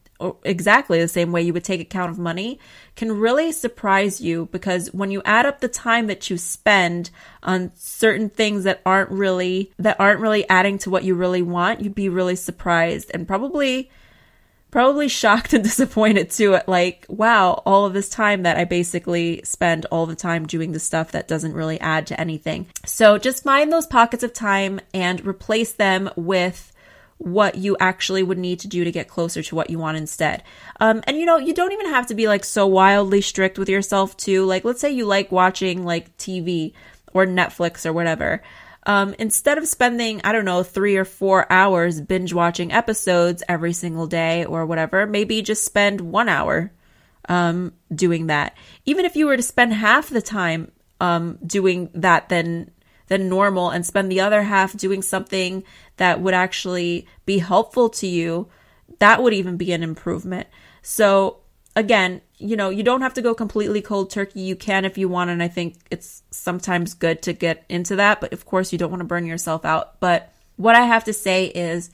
exactly 0.44 1.00
the 1.00 1.08
same 1.08 1.32
way 1.32 1.42
you 1.42 1.52
would 1.52 1.64
take 1.64 1.80
account 1.80 2.10
of 2.10 2.18
money 2.18 2.58
can 2.96 3.18
really 3.18 3.52
surprise 3.52 4.20
you 4.20 4.46
because 4.52 4.92
when 4.92 5.10
you 5.10 5.22
add 5.24 5.46
up 5.46 5.60
the 5.60 5.68
time 5.68 6.06
that 6.06 6.28
you 6.28 6.36
spend 6.36 7.10
on 7.42 7.70
certain 7.74 8.28
things 8.28 8.64
that 8.64 8.80
aren't 8.84 9.10
really 9.10 9.72
that 9.78 9.98
aren't 9.98 10.20
really 10.20 10.48
adding 10.48 10.78
to 10.78 10.90
what 10.90 11.04
you 11.04 11.14
really 11.14 11.42
want 11.42 11.80
you'd 11.80 11.94
be 11.94 12.08
really 12.08 12.36
surprised 12.36 13.10
and 13.14 13.26
probably 13.26 13.90
probably 14.70 15.08
shocked 15.08 15.52
and 15.52 15.64
disappointed 15.70 16.30
too 16.30 16.54
at 16.54 16.68
like 16.68 17.06
wow 17.08 17.62
all 17.64 17.86
of 17.86 17.92
this 17.92 18.08
time 18.08 18.42
that 18.42 18.56
i 18.56 18.64
basically 18.64 19.40
spend 19.44 19.86
all 19.86 20.06
the 20.06 20.14
time 20.14 20.46
doing 20.46 20.72
the 20.72 20.80
stuff 20.80 21.12
that 21.12 21.26
doesn't 21.26 21.54
really 21.54 21.80
add 21.80 22.06
to 22.06 22.20
anything. 22.20 22.66
So 22.84 23.18
just 23.18 23.44
find 23.44 23.72
those 23.72 23.86
pockets 23.86 24.22
of 24.22 24.32
time 24.32 24.80
and 24.92 25.24
replace 25.26 25.72
them 25.72 26.10
with 26.16 26.69
what 27.20 27.54
you 27.56 27.76
actually 27.78 28.22
would 28.22 28.38
need 28.38 28.60
to 28.60 28.68
do 28.68 28.82
to 28.82 28.90
get 28.90 29.06
closer 29.06 29.42
to 29.42 29.54
what 29.54 29.68
you 29.68 29.78
want 29.78 29.98
instead. 29.98 30.42
Um, 30.80 31.02
and 31.06 31.18
you 31.18 31.26
know, 31.26 31.36
you 31.36 31.52
don't 31.52 31.72
even 31.72 31.90
have 31.90 32.06
to 32.06 32.14
be 32.14 32.26
like 32.26 32.44
so 32.44 32.66
wildly 32.66 33.20
strict 33.20 33.58
with 33.58 33.68
yourself 33.68 34.16
too. 34.16 34.46
Like, 34.46 34.64
let's 34.64 34.80
say 34.80 34.90
you 34.90 35.04
like 35.04 35.30
watching 35.30 35.84
like 35.84 36.16
TV 36.16 36.72
or 37.12 37.26
Netflix 37.26 37.84
or 37.84 37.92
whatever. 37.92 38.42
Um, 38.86 39.14
instead 39.18 39.58
of 39.58 39.68
spending, 39.68 40.22
I 40.24 40.32
don't 40.32 40.46
know, 40.46 40.62
three 40.62 40.96
or 40.96 41.04
four 41.04 41.50
hours 41.52 42.00
binge 42.00 42.32
watching 42.32 42.72
episodes 42.72 43.42
every 43.46 43.74
single 43.74 44.06
day 44.06 44.46
or 44.46 44.64
whatever, 44.64 45.06
maybe 45.06 45.42
just 45.42 45.64
spend 45.64 46.00
one 46.00 46.30
hour 46.30 46.72
um, 47.28 47.74
doing 47.94 48.28
that. 48.28 48.56
Even 48.86 49.04
if 49.04 49.14
you 49.14 49.26
were 49.26 49.36
to 49.36 49.42
spend 49.42 49.74
half 49.74 50.08
the 50.08 50.22
time 50.22 50.72
um, 51.00 51.38
doing 51.46 51.90
that, 51.94 52.30
then 52.30 52.70
than 53.10 53.28
normal 53.28 53.70
and 53.70 53.84
spend 53.84 54.10
the 54.10 54.20
other 54.20 54.44
half 54.44 54.74
doing 54.76 55.02
something 55.02 55.64
that 55.96 56.20
would 56.20 56.32
actually 56.32 57.08
be 57.26 57.38
helpful 57.38 57.90
to 57.90 58.06
you, 58.06 58.48
that 59.00 59.20
would 59.20 59.34
even 59.34 59.56
be 59.56 59.72
an 59.72 59.82
improvement. 59.82 60.46
So, 60.80 61.38
again, 61.74 62.20
you 62.38 62.56
know, 62.56 62.70
you 62.70 62.84
don't 62.84 63.02
have 63.02 63.14
to 63.14 63.22
go 63.22 63.34
completely 63.34 63.82
cold 63.82 64.10
turkey. 64.10 64.42
You 64.42 64.54
can 64.54 64.84
if 64.84 64.96
you 64.96 65.08
want. 65.08 65.28
And 65.30 65.42
I 65.42 65.48
think 65.48 65.74
it's 65.90 66.22
sometimes 66.30 66.94
good 66.94 67.20
to 67.22 67.32
get 67.32 67.64
into 67.68 67.96
that. 67.96 68.20
But 68.20 68.32
of 68.32 68.46
course, 68.46 68.72
you 68.72 68.78
don't 68.78 68.90
want 68.90 69.00
to 69.00 69.06
burn 69.06 69.26
yourself 69.26 69.64
out. 69.64 69.98
But 69.98 70.32
what 70.54 70.76
I 70.76 70.82
have 70.82 71.02
to 71.04 71.12
say 71.12 71.46
is 71.46 71.90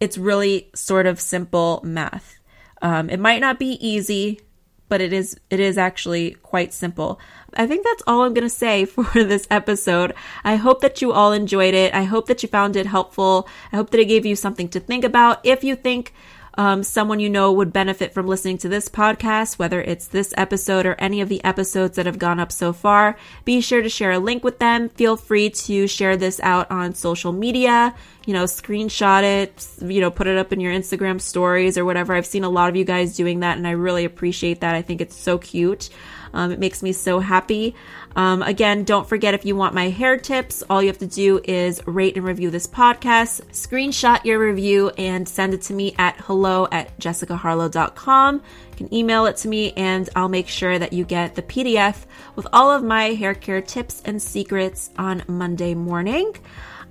it's 0.00 0.18
really 0.18 0.68
sort 0.74 1.06
of 1.06 1.20
simple 1.20 1.80
math. 1.84 2.40
Um, 2.82 3.08
it 3.08 3.20
might 3.20 3.40
not 3.40 3.60
be 3.60 3.78
easy 3.86 4.40
but 4.88 5.00
it 5.00 5.12
is 5.12 5.38
it 5.50 5.60
is 5.60 5.78
actually 5.78 6.32
quite 6.42 6.72
simple. 6.72 7.20
I 7.54 7.66
think 7.66 7.84
that's 7.84 8.02
all 8.06 8.22
I'm 8.22 8.34
going 8.34 8.48
to 8.48 8.50
say 8.50 8.84
for 8.96 9.04
this 9.14 9.46
episode. 9.50 10.14
I 10.44 10.56
hope 10.56 10.80
that 10.80 11.02
you 11.02 11.12
all 11.12 11.32
enjoyed 11.32 11.74
it. 11.74 11.94
I 11.94 12.04
hope 12.04 12.26
that 12.26 12.42
you 12.42 12.48
found 12.48 12.76
it 12.76 12.86
helpful. 12.86 13.48
I 13.72 13.76
hope 13.76 13.90
that 13.90 14.00
it 14.00 14.06
gave 14.06 14.26
you 14.26 14.36
something 14.36 14.68
to 14.70 14.80
think 14.80 15.04
about. 15.04 15.40
If 15.44 15.64
you 15.64 15.76
think 15.76 16.12
um, 16.56 16.82
someone 16.82 17.20
you 17.20 17.28
know 17.28 17.52
would 17.52 17.72
benefit 17.72 18.14
from 18.14 18.26
listening 18.26 18.58
to 18.58 18.68
this 18.68 18.88
podcast, 18.88 19.58
whether 19.58 19.80
it's 19.80 20.06
this 20.06 20.32
episode 20.36 20.86
or 20.86 20.94
any 20.94 21.20
of 21.20 21.28
the 21.28 21.42
episodes 21.44 21.96
that 21.96 22.06
have 22.06 22.18
gone 22.18 22.40
up 22.40 22.50
so 22.50 22.72
far, 22.72 23.16
be 23.44 23.60
sure 23.60 23.82
to 23.82 23.88
share 23.88 24.12
a 24.12 24.18
link 24.18 24.42
with 24.42 24.58
them. 24.58 24.88
Feel 24.88 25.16
free 25.16 25.50
to 25.50 25.86
share 25.86 26.16
this 26.16 26.40
out 26.40 26.70
on 26.70 26.94
social 26.94 27.32
media, 27.32 27.94
you 28.24 28.32
know, 28.32 28.44
screenshot 28.44 29.22
it, 29.22 29.68
you 29.82 30.00
know, 30.00 30.10
put 30.10 30.26
it 30.26 30.38
up 30.38 30.52
in 30.52 30.60
your 30.60 30.72
Instagram 30.72 31.20
stories 31.20 31.76
or 31.76 31.84
whatever. 31.84 32.14
I've 32.14 32.26
seen 32.26 32.44
a 32.44 32.50
lot 32.50 32.68
of 32.68 32.76
you 32.76 32.84
guys 32.84 33.16
doing 33.16 33.40
that 33.40 33.58
and 33.58 33.66
I 33.66 33.72
really 33.72 34.04
appreciate 34.04 34.60
that. 34.62 34.74
I 34.74 34.82
think 34.82 35.00
it's 35.00 35.16
so 35.16 35.38
cute. 35.38 35.90
Um, 36.32 36.52
it 36.52 36.58
makes 36.58 36.82
me 36.82 36.92
so 36.92 37.18
happy. 37.18 37.74
Um, 38.16 38.40
again, 38.42 38.84
don't 38.84 39.06
forget 39.06 39.34
if 39.34 39.44
you 39.44 39.54
want 39.54 39.74
my 39.74 39.90
hair 39.90 40.16
tips, 40.16 40.62
all 40.70 40.80
you 40.80 40.88
have 40.88 40.98
to 40.98 41.06
do 41.06 41.38
is 41.44 41.86
rate 41.86 42.16
and 42.16 42.24
review 42.24 42.50
this 42.50 42.66
podcast, 42.66 43.42
screenshot 43.52 44.24
your 44.24 44.38
review, 44.38 44.88
and 44.96 45.28
send 45.28 45.52
it 45.52 45.60
to 45.62 45.74
me 45.74 45.94
at 45.98 46.16
hello 46.22 46.66
at 46.72 46.98
jessicaharlow.com. 46.98 48.36
You 48.36 48.76
can 48.76 48.92
email 48.92 49.26
it 49.26 49.36
to 49.38 49.48
me, 49.48 49.72
and 49.74 50.08
I'll 50.16 50.30
make 50.30 50.48
sure 50.48 50.78
that 50.78 50.94
you 50.94 51.04
get 51.04 51.34
the 51.34 51.42
PDF 51.42 52.06
with 52.36 52.46
all 52.54 52.70
of 52.70 52.82
my 52.82 53.08
hair 53.12 53.34
care 53.34 53.60
tips 53.60 54.00
and 54.06 54.20
secrets 54.20 54.88
on 54.96 55.22
Monday 55.28 55.74
morning. 55.74 56.34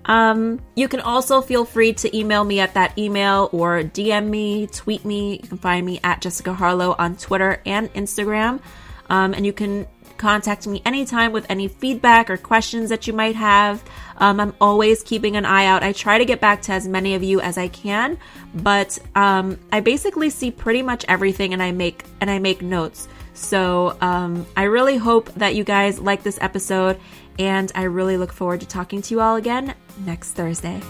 Um, 0.05 0.61
you 0.75 0.88
can 0.88 0.99
also 0.99 1.41
feel 1.41 1.65
free 1.65 1.93
to 1.93 2.15
email 2.15 2.43
me 2.43 2.59
at 2.59 2.75
that 2.75 2.95
email 2.99 3.49
or 3.51 3.81
DM 3.81 4.29
me, 4.29 4.67
tweet 4.67 5.03
me. 5.03 5.39
You 5.41 5.49
can 5.49 5.57
find 5.57 5.83
me 5.83 5.99
at 6.03 6.21
Jessica 6.21 6.53
Harlow 6.53 6.95
on 6.99 7.15
Twitter 7.15 7.63
and 7.65 7.91
Instagram. 7.93 8.61
Um, 9.09 9.33
and 9.33 9.45
you 9.45 9.53
can 9.53 9.88
contact 10.17 10.67
me 10.67 10.82
anytime 10.86 11.32
with 11.32 11.45
any 11.49 11.67
feedback 11.67 12.30
or 12.30 12.38
questions 12.38 12.89
that 12.89 13.08
you 13.08 13.13
might 13.13 13.36
have. 13.36 13.84
Um, 14.17 14.39
I'm 14.39 14.54
always 14.62 15.04
keeping 15.04 15.36
an 15.36 15.45
eye 15.45 15.65
out. 15.65 15.84
I 15.84 15.91
try 15.91 16.17
to 16.17 16.25
get 16.25 16.39
back 16.39 16.62
to 16.63 16.71
as 16.71 16.88
many 16.88 17.15
of 17.15 17.23
you 17.23 17.41
as 17.41 17.58
I 17.58 17.67
can, 17.67 18.17
but 18.54 18.97
um, 19.15 19.60
I 19.71 19.82
basically 19.82 20.30
see 20.30 20.51
pretty 20.51 20.82
much 20.82 21.06
everything 21.08 21.54
and 21.54 21.62
I 21.62 21.71
make 21.71 22.06
and 22.21 22.30
I 22.30 22.39
make 22.39 22.62
notes. 22.62 23.08
So 23.34 23.97
um, 23.99 24.45
I 24.56 24.63
really 24.63 24.97
hope 24.97 25.34
that 25.36 25.56
you 25.56 25.63
guys 25.65 25.99
like 25.99 26.23
this 26.23 26.38
episode, 26.41 26.99
and 27.38 27.71
I 27.75 27.84
really 27.84 28.15
look 28.15 28.32
forward 28.32 28.62
to 28.62 28.67
talking 28.67 29.01
to 29.01 29.13
you 29.13 29.19
all 29.19 29.36
again 29.36 29.75
next 30.06 30.32
Thursday. 30.32 30.82